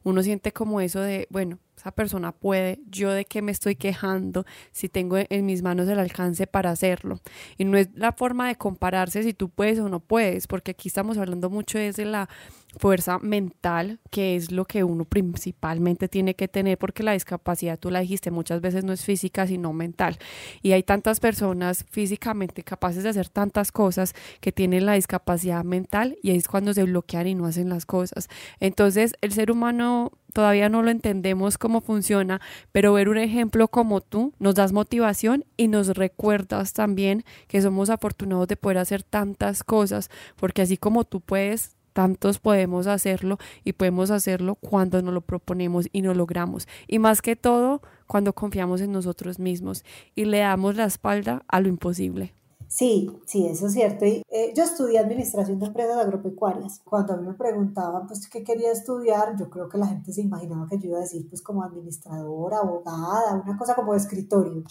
Uno 0.04 0.22
siente 0.22 0.52
como 0.52 0.80
eso 0.80 1.00
de, 1.00 1.26
bueno, 1.30 1.58
esa 1.76 1.90
persona 1.90 2.32
puede, 2.32 2.80
yo 2.90 3.12
de 3.12 3.26
qué 3.26 3.42
me 3.42 3.52
estoy 3.52 3.76
quejando 3.76 4.46
si 4.72 4.88
tengo 4.88 5.18
en 5.18 5.46
mis 5.46 5.62
manos 5.62 5.88
el 5.88 5.98
alcance 5.98 6.46
para 6.46 6.70
hacerlo. 6.70 7.20
Y 7.58 7.64
no 7.64 7.76
es 7.76 7.88
la 7.94 8.12
forma 8.12 8.48
de 8.48 8.56
compararse 8.56 9.22
si 9.22 9.34
tú 9.34 9.50
puedes 9.50 9.78
o 9.78 9.88
no 9.88 10.00
puedes, 10.00 10.46
porque 10.46 10.70
aquí 10.70 10.88
estamos 10.88 11.18
hablando 11.18 11.50
mucho 11.50 11.78
de 11.78 11.92
la 12.06 12.28
fuerza 12.78 13.18
mental, 13.18 14.00
que 14.10 14.36
es 14.36 14.52
lo 14.52 14.64
que 14.64 14.84
uno 14.84 15.04
principalmente 15.04 16.08
tiene 16.08 16.34
que 16.34 16.48
tener, 16.48 16.78
porque 16.78 17.02
la 17.02 17.12
discapacidad, 17.12 17.78
tú 17.78 17.90
la 17.90 18.00
dijiste, 18.00 18.30
muchas 18.30 18.60
veces 18.60 18.84
no 18.84 18.92
es 18.92 19.04
física, 19.04 19.46
sino 19.46 19.72
mental. 19.72 20.18
Y 20.62 20.72
hay 20.72 20.82
tantas 20.82 21.20
personas 21.20 21.84
físicamente 21.90 22.62
capaces 22.62 23.02
de 23.02 23.10
hacer 23.10 23.28
tantas 23.28 23.72
cosas 23.72 24.14
que 24.40 24.52
tienen 24.52 24.86
la 24.86 24.94
discapacidad 24.94 25.64
mental 25.64 26.16
y 26.22 26.30
es 26.30 26.48
cuando 26.48 26.74
se 26.74 26.84
bloquean 26.84 27.26
y 27.26 27.34
no 27.34 27.46
hacen 27.46 27.68
las 27.68 27.86
cosas. 27.86 28.28
Entonces, 28.60 29.14
el 29.20 29.32
ser 29.32 29.50
humano 29.50 30.12
todavía 30.36 30.68
no 30.68 30.82
lo 30.82 30.90
entendemos 30.90 31.56
cómo 31.56 31.80
funciona, 31.80 32.42
pero 32.70 32.92
ver 32.92 33.08
un 33.08 33.16
ejemplo 33.16 33.68
como 33.68 34.02
tú 34.02 34.34
nos 34.38 34.54
das 34.54 34.74
motivación 34.74 35.46
y 35.56 35.68
nos 35.68 35.96
recuerdas 35.96 36.74
también 36.74 37.24
que 37.48 37.62
somos 37.62 37.88
afortunados 37.88 38.46
de 38.46 38.58
poder 38.58 38.76
hacer 38.76 39.02
tantas 39.02 39.64
cosas, 39.64 40.10
porque 40.38 40.60
así 40.60 40.76
como 40.76 41.04
tú 41.04 41.22
puedes, 41.22 41.74
tantos 41.94 42.38
podemos 42.38 42.86
hacerlo 42.86 43.38
y 43.64 43.72
podemos 43.72 44.10
hacerlo 44.10 44.56
cuando 44.56 45.00
nos 45.00 45.14
lo 45.14 45.22
proponemos 45.22 45.88
y 45.90 46.02
lo 46.02 46.12
logramos. 46.12 46.68
Y 46.86 46.98
más 46.98 47.22
que 47.22 47.34
todo, 47.34 47.80
cuando 48.06 48.34
confiamos 48.34 48.82
en 48.82 48.92
nosotros 48.92 49.38
mismos 49.38 49.86
y 50.14 50.26
le 50.26 50.40
damos 50.40 50.76
la 50.76 50.84
espalda 50.84 51.44
a 51.48 51.60
lo 51.60 51.68
imposible. 51.68 52.34
Sí, 52.68 53.08
sí, 53.26 53.46
eso 53.46 53.66
es 53.68 53.72
cierto. 53.74 54.04
Y, 54.06 54.22
eh, 54.28 54.52
yo 54.54 54.64
estudié 54.64 54.98
administración 54.98 55.58
de 55.60 55.66
empresas 55.66 55.98
agropecuarias. 55.98 56.80
Cuando 56.84 57.14
a 57.14 57.16
mí 57.16 57.26
me 57.26 57.34
preguntaban 57.34 58.06
pues 58.06 58.28
qué 58.28 58.42
quería 58.42 58.72
estudiar, 58.72 59.36
yo 59.38 59.48
creo 59.48 59.68
que 59.68 59.78
la 59.78 59.86
gente 59.86 60.12
se 60.12 60.22
imaginaba 60.22 60.66
que 60.68 60.78
yo 60.78 60.88
iba 60.88 60.98
a 60.98 61.02
decir 61.02 61.28
pues 61.28 61.42
como 61.42 61.62
administradora, 61.62 62.58
abogada, 62.58 63.40
una 63.44 63.56
cosa 63.56 63.74
como 63.74 63.92
de 63.92 63.98
escritorio. 63.98 64.64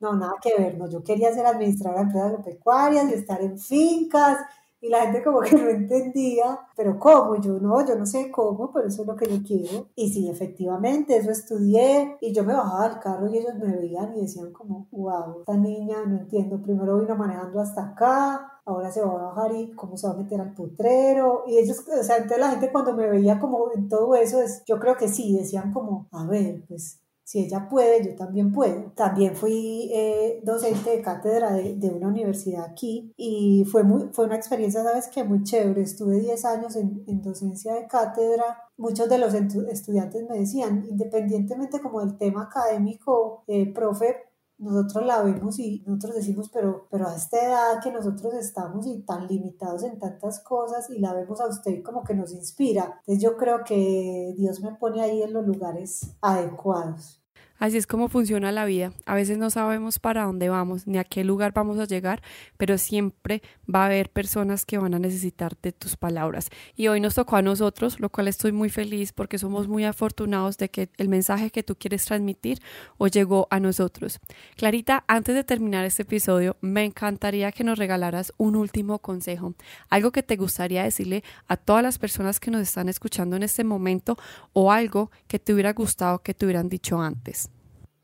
No, 0.00 0.14
nada 0.14 0.34
que 0.42 0.54
ver, 0.58 0.78
no, 0.78 0.88
yo 0.88 1.02
quería 1.02 1.32
ser 1.34 1.46
administradora 1.46 2.00
de 2.02 2.06
empresas 2.06 2.30
agropecuarias 2.30 3.10
y 3.10 3.14
estar 3.14 3.40
en 3.42 3.58
fincas 3.58 4.38
y 4.80 4.88
la 4.88 5.02
gente 5.02 5.22
como 5.22 5.40
que 5.40 5.56
no 5.56 5.68
entendía, 5.68 6.60
pero 6.76 6.98
¿cómo? 6.98 7.40
Yo 7.40 7.58
no, 7.58 7.84
yo 7.86 7.96
no 7.96 8.06
sé 8.06 8.30
cómo, 8.30 8.70
pero 8.72 8.88
eso 8.88 9.02
es 9.02 9.08
lo 9.08 9.16
que 9.16 9.28
yo 9.28 9.42
quiero. 9.42 9.88
Y 9.94 10.12
sí, 10.12 10.28
efectivamente, 10.28 11.16
eso 11.16 11.30
estudié 11.30 12.16
y 12.20 12.32
yo 12.32 12.44
me 12.44 12.54
bajaba 12.54 12.88
del 12.88 12.98
carro 13.00 13.28
y 13.28 13.38
ellos 13.38 13.54
me 13.56 13.76
veían 13.76 14.16
y 14.16 14.22
decían 14.22 14.52
como, 14.52 14.86
wow, 14.92 15.40
esta 15.40 15.56
niña, 15.56 16.04
no 16.06 16.18
entiendo, 16.18 16.62
primero 16.62 16.98
vino 16.98 17.16
manejando 17.16 17.60
hasta 17.60 17.90
acá, 17.90 18.60
ahora 18.64 18.90
se 18.90 19.02
va 19.02 19.10
a 19.10 19.34
bajar 19.34 19.54
y 19.54 19.72
cómo 19.72 19.96
se 19.96 20.06
va 20.06 20.14
a 20.14 20.16
meter 20.16 20.40
al 20.40 20.54
putrero. 20.54 21.44
Y 21.46 21.58
ellos, 21.58 21.84
o 21.88 22.02
sea, 22.02 22.16
entonces 22.16 22.38
la 22.38 22.50
gente 22.50 22.70
cuando 22.70 22.94
me 22.94 23.08
veía 23.08 23.40
como 23.40 23.72
en 23.74 23.88
todo 23.88 24.14
eso, 24.14 24.40
es, 24.40 24.62
yo 24.66 24.78
creo 24.78 24.96
que 24.96 25.08
sí, 25.08 25.36
decían 25.36 25.72
como, 25.72 26.08
a 26.12 26.26
ver, 26.26 26.64
pues 26.68 27.00
si 27.28 27.40
ella 27.40 27.68
puede, 27.68 28.02
yo 28.02 28.14
también 28.16 28.52
puedo. 28.52 28.90
También 28.92 29.36
fui 29.36 29.90
eh, 29.92 30.40
docente 30.44 30.88
de 30.88 31.02
cátedra 31.02 31.52
de, 31.52 31.74
de, 31.74 31.90
una 31.90 32.08
universidad 32.08 32.64
aquí 32.64 33.12
y 33.18 33.66
fue, 33.70 33.82
muy, 33.82 34.08
fue 34.12 34.24
una 34.24 34.36
experiencia, 34.36 34.82
sabes 34.82 35.08
que 35.08 35.24
muy 35.24 35.42
chévere. 35.42 35.82
Estuve 35.82 36.20
10 36.20 36.44
años 36.46 36.76
en, 36.76 37.04
en 37.06 37.20
docencia 37.20 37.74
de 37.74 37.86
cátedra. 37.86 38.62
Muchos 38.78 39.10
de 39.10 39.18
los 39.18 39.34
estudiantes 39.34 40.26
me 40.26 40.38
decían, 40.38 40.86
independientemente 40.88 41.82
como 41.82 42.00
del 42.00 42.16
tema 42.16 42.44
académico, 42.44 43.44
eh, 43.46 43.70
profe, 43.74 44.16
nosotros 44.58 45.06
la 45.06 45.22
vemos 45.22 45.58
y 45.58 45.82
nosotros 45.86 46.16
decimos, 46.16 46.50
pero, 46.52 46.86
pero 46.90 47.08
a 47.08 47.14
esta 47.14 47.40
edad 47.40 47.82
que 47.82 47.92
nosotros 47.92 48.34
estamos 48.34 48.86
y 48.86 49.02
tan 49.02 49.26
limitados 49.26 49.84
en 49.84 49.98
tantas 49.98 50.40
cosas 50.40 50.90
y 50.90 50.98
la 50.98 51.14
vemos 51.14 51.40
a 51.40 51.46
usted 51.46 51.82
como 51.82 52.02
que 52.02 52.14
nos 52.14 52.32
inspira. 52.32 53.00
Entonces 53.00 53.22
yo 53.22 53.36
creo 53.36 53.62
que 53.64 54.34
Dios 54.36 54.60
me 54.60 54.74
pone 54.74 55.00
ahí 55.00 55.22
en 55.22 55.32
los 55.32 55.46
lugares 55.46 56.16
adecuados. 56.20 57.22
Así 57.58 57.76
es 57.76 57.88
como 57.88 58.08
funciona 58.08 58.52
la 58.52 58.64
vida. 58.64 58.92
A 59.04 59.14
veces 59.14 59.36
no 59.36 59.50
sabemos 59.50 59.98
para 59.98 60.24
dónde 60.24 60.48
vamos 60.48 60.86
ni 60.86 60.98
a 60.98 61.04
qué 61.04 61.24
lugar 61.24 61.52
vamos 61.52 61.78
a 61.80 61.86
llegar, 61.86 62.22
pero 62.56 62.78
siempre 62.78 63.42
va 63.72 63.82
a 63.82 63.86
haber 63.86 64.10
personas 64.10 64.64
que 64.64 64.78
van 64.78 64.94
a 64.94 65.00
necesitar 65.00 65.56
de 65.60 65.72
tus 65.72 65.96
palabras. 65.96 66.50
Y 66.76 66.86
hoy 66.86 67.00
nos 67.00 67.16
tocó 67.16 67.34
a 67.36 67.42
nosotros, 67.42 67.98
lo 67.98 68.10
cual 68.10 68.28
estoy 68.28 68.52
muy 68.52 68.70
feliz 68.70 69.12
porque 69.12 69.38
somos 69.38 69.66
muy 69.66 69.84
afortunados 69.84 70.56
de 70.56 70.68
que 70.68 70.90
el 70.98 71.08
mensaje 71.08 71.50
que 71.50 71.64
tú 71.64 71.74
quieres 71.76 72.04
transmitir 72.04 72.60
hoy 72.96 73.10
llegó 73.10 73.48
a 73.50 73.58
nosotros. 73.58 74.20
Clarita, 74.56 75.04
antes 75.08 75.34
de 75.34 75.42
terminar 75.42 75.84
este 75.84 76.02
episodio, 76.02 76.56
me 76.60 76.84
encantaría 76.84 77.50
que 77.50 77.64
nos 77.64 77.78
regalaras 77.78 78.32
un 78.36 78.54
último 78.54 79.00
consejo, 79.00 79.54
algo 79.90 80.12
que 80.12 80.22
te 80.22 80.36
gustaría 80.36 80.84
decirle 80.84 81.24
a 81.48 81.56
todas 81.56 81.82
las 81.82 81.98
personas 81.98 82.38
que 82.38 82.52
nos 82.52 82.62
están 82.62 82.88
escuchando 82.88 83.34
en 83.34 83.42
este 83.42 83.64
momento 83.64 84.16
o 84.52 84.70
algo 84.70 85.10
que 85.26 85.40
te 85.40 85.52
hubiera 85.52 85.72
gustado 85.72 86.22
que 86.22 86.34
te 86.34 86.44
hubieran 86.44 86.68
dicho 86.68 87.00
antes. 87.00 87.47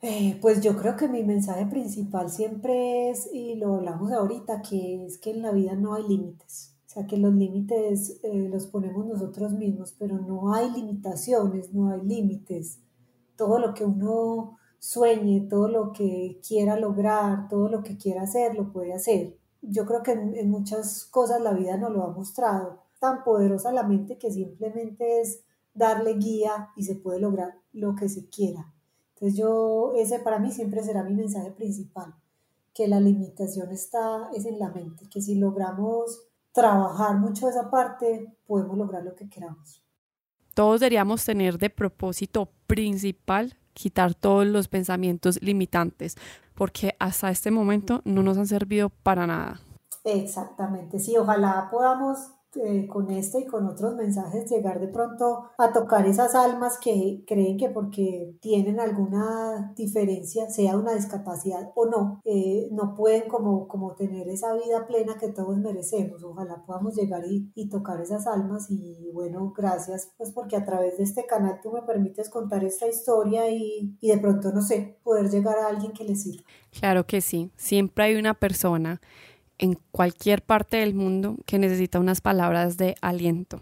Eh, 0.07 0.39
pues 0.43 0.61
yo 0.61 0.77
creo 0.77 0.97
que 0.97 1.09
mi 1.09 1.23
mensaje 1.25 1.65
principal 1.65 2.29
siempre 2.29 3.09
es, 3.09 3.27
y 3.33 3.55
lo 3.55 3.77
hablamos 3.77 4.13
ahorita, 4.13 4.61
que 4.61 5.03
es 5.07 5.17
que 5.17 5.31
en 5.31 5.41
la 5.41 5.51
vida 5.51 5.77
no 5.77 5.95
hay 5.95 6.07
límites. 6.07 6.77
O 6.87 6.91
sea, 6.91 7.07
que 7.07 7.17
los 7.17 7.33
límites 7.33 8.21
eh, 8.23 8.51
los 8.51 8.67
ponemos 8.67 9.07
nosotros 9.07 9.53
mismos, 9.53 9.97
pero 9.99 10.19
no 10.19 10.53
hay 10.53 10.71
limitaciones, 10.73 11.73
no 11.73 11.89
hay 11.91 12.03
límites. 12.03 12.81
Todo 13.35 13.59
lo 13.59 13.73
que 13.73 13.87
uno 13.87 14.59
sueñe, 14.79 15.47
todo 15.49 15.69
lo 15.69 15.93
que 15.95 16.39
quiera 16.47 16.79
lograr, 16.79 17.49
todo 17.49 17.71
lo 17.71 17.83
que 17.83 17.97
quiera 17.97 18.25
hacer, 18.25 18.55
lo 18.55 18.75
puede 18.75 18.93
hacer. 18.93 19.39
Yo 19.63 19.87
creo 19.87 20.03
que 20.03 20.13
en, 20.13 20.37
en 20.37 20.51
muchas 20.51 21.07
cosas 21.07 21.41
la 21.41 21.55
vida 21.55 21.79
nos 21.79 21.93
lo 21.93 22.05
ha 22.05 22.13
mostrado. 22.13 22.83
Tan 23.01 23.25
poderosa 23.25 23.73
la 23.73 23.85
mente 23.85 24.19
que 24.19 24.31
simplemente 24.31 25.23
es 25.23 25.41
darle 25.73 26.17
guía 26.19 26.69
y 26.77 26.85
se 26.85 26.95
puede 26.95 27.21
lograr 27.21 27.55
lo 27.73 27.95
que 27.95 28.11
se 28.11 28.29
quiera. 28.29 28.74
Entonces 29.25 29.41
yo, 29.41 29.95
ese 29.97 30.19
para 30.19 30.39
mí 30.39 30.53
siempre 30.53 30.83
será 30.83 31.03
mi 31.03 31.15
mensaje 31.15 31.51
principal, 31.51 32.15
que 32.75 32.87
la 32.89 33.01
limitación 33.01 33.71
está, 33.71 34.29
es 34.35 34.45
en 34.45 34.59
la 34.59 34.69
mente, 34.69 35.09
que 35.09 35.23
si 35.23 35.37
logramos 35.37 36.27
trabajar 36.53 37.17
mucho 37.17 37.49
esa 37.49 37.71
parte, 37.71 38.37
podemos 38.47 38.77
lograr 38.77 39.03
lo 39.03 39.15
que 39.15 39.31
queramos. 39.31 39.83
Todos 40.53 40.81
deberíamos 40.81 41.25
tener 41.25 41.57
de 41.57 41.71
propósito 41.71 42.51
principal 42.67 43.57
quitar 43.73 44.15
todos 44.15 44.47
los 44.47 44.69
pensamientos 44.69 45.41
limitantes, 45.41 46.17
porque 46.55 46.95
hasta 46.99 47.31
este 47.31 47.51
momento 47.51 48.03
no 48.05 48.23
nos 48.23 48.37
han 48.37 48.47
servido 48.47 48.91
para 48.91 49.27
nada. 49.27 49.59
Exactamente, 50.05 50.99
sí, 50.99 51.17
ojalá 51.17 51.69
podamos 51.71 52.19
eh, 52.57 52.87
con 52.87 53.11
este 53.11 53.41
y 53.41 53.47
con 53.47 53.67
otros 53.67 53.95
mensajes 53.95 54.51
llegar 54.51 54.81
de 54.81 54.89
pronto 54.89 55.51
a 55.59 55.73
tocar 55.73 56.07
esas 56.07 56.35
almas 56.35 56.79
que 56.79 57.25
creen 57.27 57.57
que 57.57 57.69
porque 57.69 58.37
tienen 58.41 58.81
alguna 58.81 59.73
diferencia, 59.77 60.49
sea 60.51 60.77
una 60.77 60.95
discapacidad 60.95 61.73
o 61.75 61.87
no, 61.87 62.21
eh, 62.25 62.69
no 62.73 62.95
pueden 62.95 63.29
como, 63.29 63.69
como 63.69 63.95
tener 63.95 64.29
esa 64.29 64.55
vida 64.55 64.87
plena 64.87 65.17
que 65.19 65.29
todos 65.29 65.57
merecemos. 65.59 66.23
Ojalá 66.25 66.65
podamos 66.67 66.95
llegar 66.97 67.25
y, 67.27 67.51
y 67.55 67.69
tocar 67.69 68.01
esas 68.01 68.27
almas 68.27 68.71
y 68.71 69.11
bueno, 69.13 69.53
gracias 69.57 70.13
pues 70.17 70.33
porque 70.33 70.57
a 70.57 70.65
través 70.65 70.99
de 70.99 71.05
este 71.05 71.27
canal 71.27 71.61
tú 71.63 71.73
me 71.73 71.83
permites 71.83 72.29
contar 72.31 72.65
esta 72.65 72.87
historia 72.87 73.51
y, 73.51 73.97
y 74.01 74.09
de 74.09 74.19
pronto, 74.19 74.53
no 74.53 74.63
sé, 74.63 74.99
poder 75.03 75.31
llegar 75.31 75.59
a 75.59 75.69
alguien 75.69 75.93
que 75.93 76.05
le 76.05 76.17
sirva. 76.17 76.45
Claro 76.71 77.07
que 77.07 77.21
sí, 77.21 77.51
siempre 77.57 78.05
hay 78.05 78.17
una 78.17 78.35
persona 78.35 79.01
en 79.59 79.79
cualquier 79.91 80.43
parte 80.43 80.79
del 80.79 80.95
mundo 80.95 81.37
que 81.47 81.59
necesita 81.59 82.01
unas 82.01 82.21
palabras 82.21 82.77
de 82.77 82.95
aliento. 83.01 83.61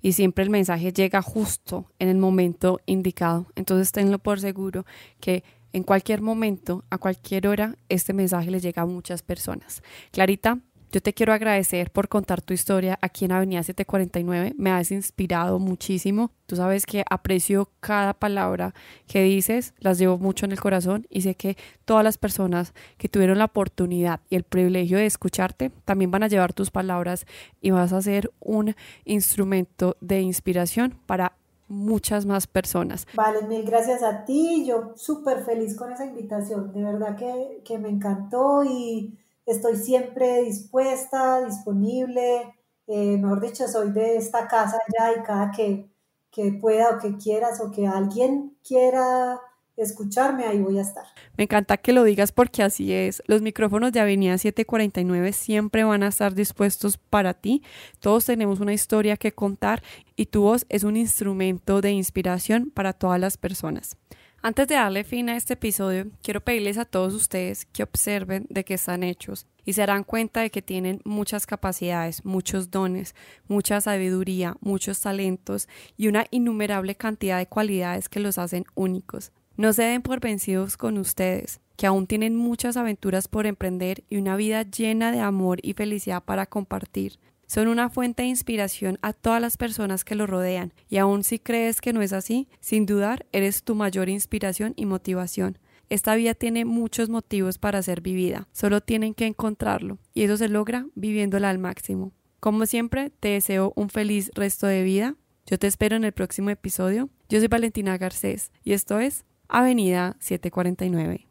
Y 0.00 0.12
siempre 0.12 0.44
el 0.44 0.50
mensaje 0.50 0.92
llega 0.92 1.22
justo 1.22 1.86
en 1.98 2.08
el 2.08 2.18
momento 2.18 2.80
indicado. 2.86 3.46
Entonces 3.56 3.92
tenlo 3.92 4.18
por 4.18 4.40
seguro 4.40 4.84
que 5.20 5.42
en 5.72 5.82
cualquier 5.82 6.22
momento, 6.22 6.84
a 6.90 6.98
cualquier 6.98 7.46
hora, 7.46 7.76
este 7.88 8.12
mensaje 8.12 8.50
le 8.50 8.60
llega 8.60 8.82
a 8.82 8.86
muchas 8.86 9.22
personas. 9.22 9.82
Clarita, 10.12 10.58
yo 10.90 11.02
te 11.02 11.12
quiero 11.12 11.32
agradecer 11.32 11.90
por 11.90 12.08
contar 12.08 12.40
tu 12.40 12.54
historia 12.54 12.98
aquí 13.02 13.26
en 13.26 13.32
Avenida 13.32 13.62
749. 13.62 14.54
Me 14.56 14.70
has 14.70 14.90
inspirado 14.90 15.58
muchísimo. 15.58 16.30
Tú 16.46 16.56
sabes 16.56 16.86
que 16.86 17.04
aprecio 17.10 17.70
cada 17.80 18.14
palabra 18.14 18.74
que 19.06 19.22
dices, 19.22 19.74
las 19.80 19.98
llevo 19.98 20.18
mucho 20.18 20.46
en 20.46 20.52
el 20.52 20.60
corazón 20.60 21.06
y 21.10 21.20
sé 21.20 21.34
que 21.34 21.56
todas 21.84 22.04
las 22.04 22.16
personas 22.16 22.72
que 22.96 23.08
tuvieron 23.08 23.38
la 23.38 23.46
oportunidad 23.46 24.20
y 24.30 24.36
el 24.36 24.44
privilegio 24.44 24.96
de 24.96 25.06
escucharte 25.06 25.70
también 25.84 26.10
van 26.10 26.22
a 26.22 26.28
llevar 26.28 26.54
tus 26.54 26.70
palabras 26.70 27.26
y 27.60 27.70
vas 27.70 27.92
a 27.92 28.00
ser 28.00 28.32
un 28.40 28.74
instrumento 29.04 29.96
de 30.00 30.20
inspiración 30.22 30.98
para 31.04 31.34
muchas 31.68 32.24
más 32.24 32.46
personas. 32.46 33.06
Vale, 33.14 33.42
mil 33.42 33.62
gracias 33.62 34.02
a 34.02 34.24
ti. 34.24 34.64
Yo 34.66 34.94
súper 34.96 35.44
feliz 35.44 35.76
con 35.76 35.92
esa 35.92 36.06
invitación. 36.06 36.72
De 36.72 36.82
verdad 36.82 37.14
que, 37.16 37.60
que 37.62 37.78
me 37.78 37.90
encantó 37.90 38.64
y 38.64 39.18
estoy 39.48 39.76
siempre 39.76 40.42
dispuesta, 40.42 41.44
disponible, 41.44 42.54
eh, 42.86 43.18
mejor 43.18 43.40
dicho, 43.40 43.66
soy 43.68 43.90
de 43.90 44.16
esta 44.16 44.48
casa 44.48 44.78
ya 44.98 45.12
y 45.12 45.22
cada 45.22 45.50
que, 45.50 45.90
que 46.30 46.52
pueda 46.52 46.90
o 46.90 46.98
que 46.98 47.16
quieras 47.16 47.60
o 47.60 47.70
que 47.70 47.86
alguien 47.86 48.56
quiera 48.66 49.40
escucharme, 49.76 50.44
ahí 50.44 50.58
voy 50.58 50.78
a 50.78 50.82
estar. 50.82 51.04
Me 51.36 51.44
encanta 51.44 51.76
que 51.76 51.92
lo 51.92 52.02
digas 52.02 52.32
porque 52.32 52.62
así 52.62 52.92
es. 52.92 53.22
Los 53.26 53.42
micrófonos 53.42 53.92
de 53.92 54.00
Avenida 54.00 54.36
749 54.36 55.32
siempre 55.32 55.84
van 55.84 56.02
a 56.02 56.08
estar 56.08 56.34
dispuestos 56.34 56.98
para 56.98 57.34
ti. 57.34 57.62
Todos 58.00 58.24
tenemos 58.24 58.60
una 58.60 58.72
historia 58.72 59.16
que 59.16 59.32
contar 59.32 59.82
y 60.16 60.26
tu 60.26 60.42
voz 60.42 60.66
es 60.68 60.82
un 60.82 60.96
instrumento 60.96 61.80
de 61.80 61.92
inspiración 61.92 62.70
para 62.70 62.92
todas 62.92 63.20
las 63.20 63.36
personas. 63.36 63.96
Antes 64.40 64.68
de 64.68 64.76
darle 64.76 65.02
fin 65.02 65.28
a 65.28 65.36
este 65.36 65.54
episodio, 65.54 66.06
quiero 66.22 66.40
pedirles 66.40 66.78
a 66.78 66.84
todos 66.84 67.12
ustedes 67.12 67.66
que 67.66 67.82
observen 67.82 68.46
de 68.48 68.64
qué 68.64 68.74
están 68.74 69.02
hechos 69.02 69.46
y 69.64 69.72
se 69.72 69.80
darán 69.80 70.04
cuenta 70.04 70.40
de 70.42 70.50
que 70.50 70.62
tienen 70.62 71.00
muchas 71.04 71.44
capacidades, 71.44 72.24
muchos 72.24 72.70
dones, 72.70 73.16
mucha 73.48 73.80
sabiduría, 73.80 74.56
muchos 74.60 75.00
talentos 75.00 75.68
y 75.96 76.06
una 76.06 76.24
innumerable 76.30 76.94
cantidad 76.94 77.36
de 77.38 77.48
cualidades 77.48 78.08
que 78.08 78.20
los 78.20 78.38
hacen 78.38 78.64
únicos. 78.76 79.32
No 79.56 79.72
se 79.72 79.82
den 79.82 80.02
por 80.02 80.20
vencidos 80.20 80.76
con 80.76 80.98
ustedes, 80.98 81.60
que 81.76 81.88
aún 81.88 82.06
tienen 82.06 82.36
muchas 82.36 82.76
aventuras 82.76 83.26
por 83.26 83.44
emprender 83.44 84.04
y 84.08 84.18
una 84.18 84.36
vida 84.36 84.62
llena 84.62 85.10
de 85.10 85.18
amor 85.18 85.58
y 85.64 85.72
felicidad 85.72 86.22
para 86.22 86.46
compartir. 86.46 87.18
Son 87.48 87.66
una 87.66 87.88
fuente 87.88 88.22
de 88.22 88.28
inspiración 88.28 88.98
a 89.00 89.14
todas 89.14 89.40
las 89.40 89.56
personas 89.56 90.04
que 90.04 90.14
lo 90.14 90.26
rodean 90.26 90.74
y 90.90 90.98
aun 90.98 91.24
si 91.24 91.38
crees 91.38 91.80
que 91.80 91.94
no 91.94 92.02
es 92.02 92.12
así, 92.12 92.46
sin 92.60 92.84
dudar 92.84 93.24
eres 93.32 93.62
tu 93.62 93.74
mayor 93.74 94.10
inspiración 94.10 94.74
y 94.76 94.84
motivación. 94.84 95.58
Esta 95.88 96.14
vida 96.14 96.34
tiene 96.34 96.66
muchos 96.66 97.08
motivos 97.08 97.56
para 97.56 97.82
ser 97.82 98.02
vivida, 98.02 98.46
solo 98.52 98.82
tienen 98.82 99.14
que 99.14 99.24
encontrarlo 99.24 99.96
y 100.12 100.24
eso 100.24 100.36
se 100.36 100.50
logra 100.50 100.86
viviéndola 100.94 101.48
al 101.48 101.58
máximo. 101.58 102.12
Como 102.38 102.66
siempre, 102.66 103.10
te 103.18 103.28
deseo 103.28 103.72
un 103.76 103.88
feliz 103.88 104.30
resto 104.34 104.66
de 104.66 104.82
vida. 104.82 105.16
Yo 105.46 105.58
te 105.58 105.68
espero 105.68 105.96
en 105.96 106.04
el 106.04 106.12
próximo 106.12 106.50
episodio. 106.50 107.08
Yo 107.30 107.38
soy 107.38 107.48
Valentina 107.48 107.96
Garcés 107.96 108.52
y 108.62 108.74
esto 108.74 109.00
es 109.00 109.24
Avenida 109.48 110.16
749. 110.20 111.26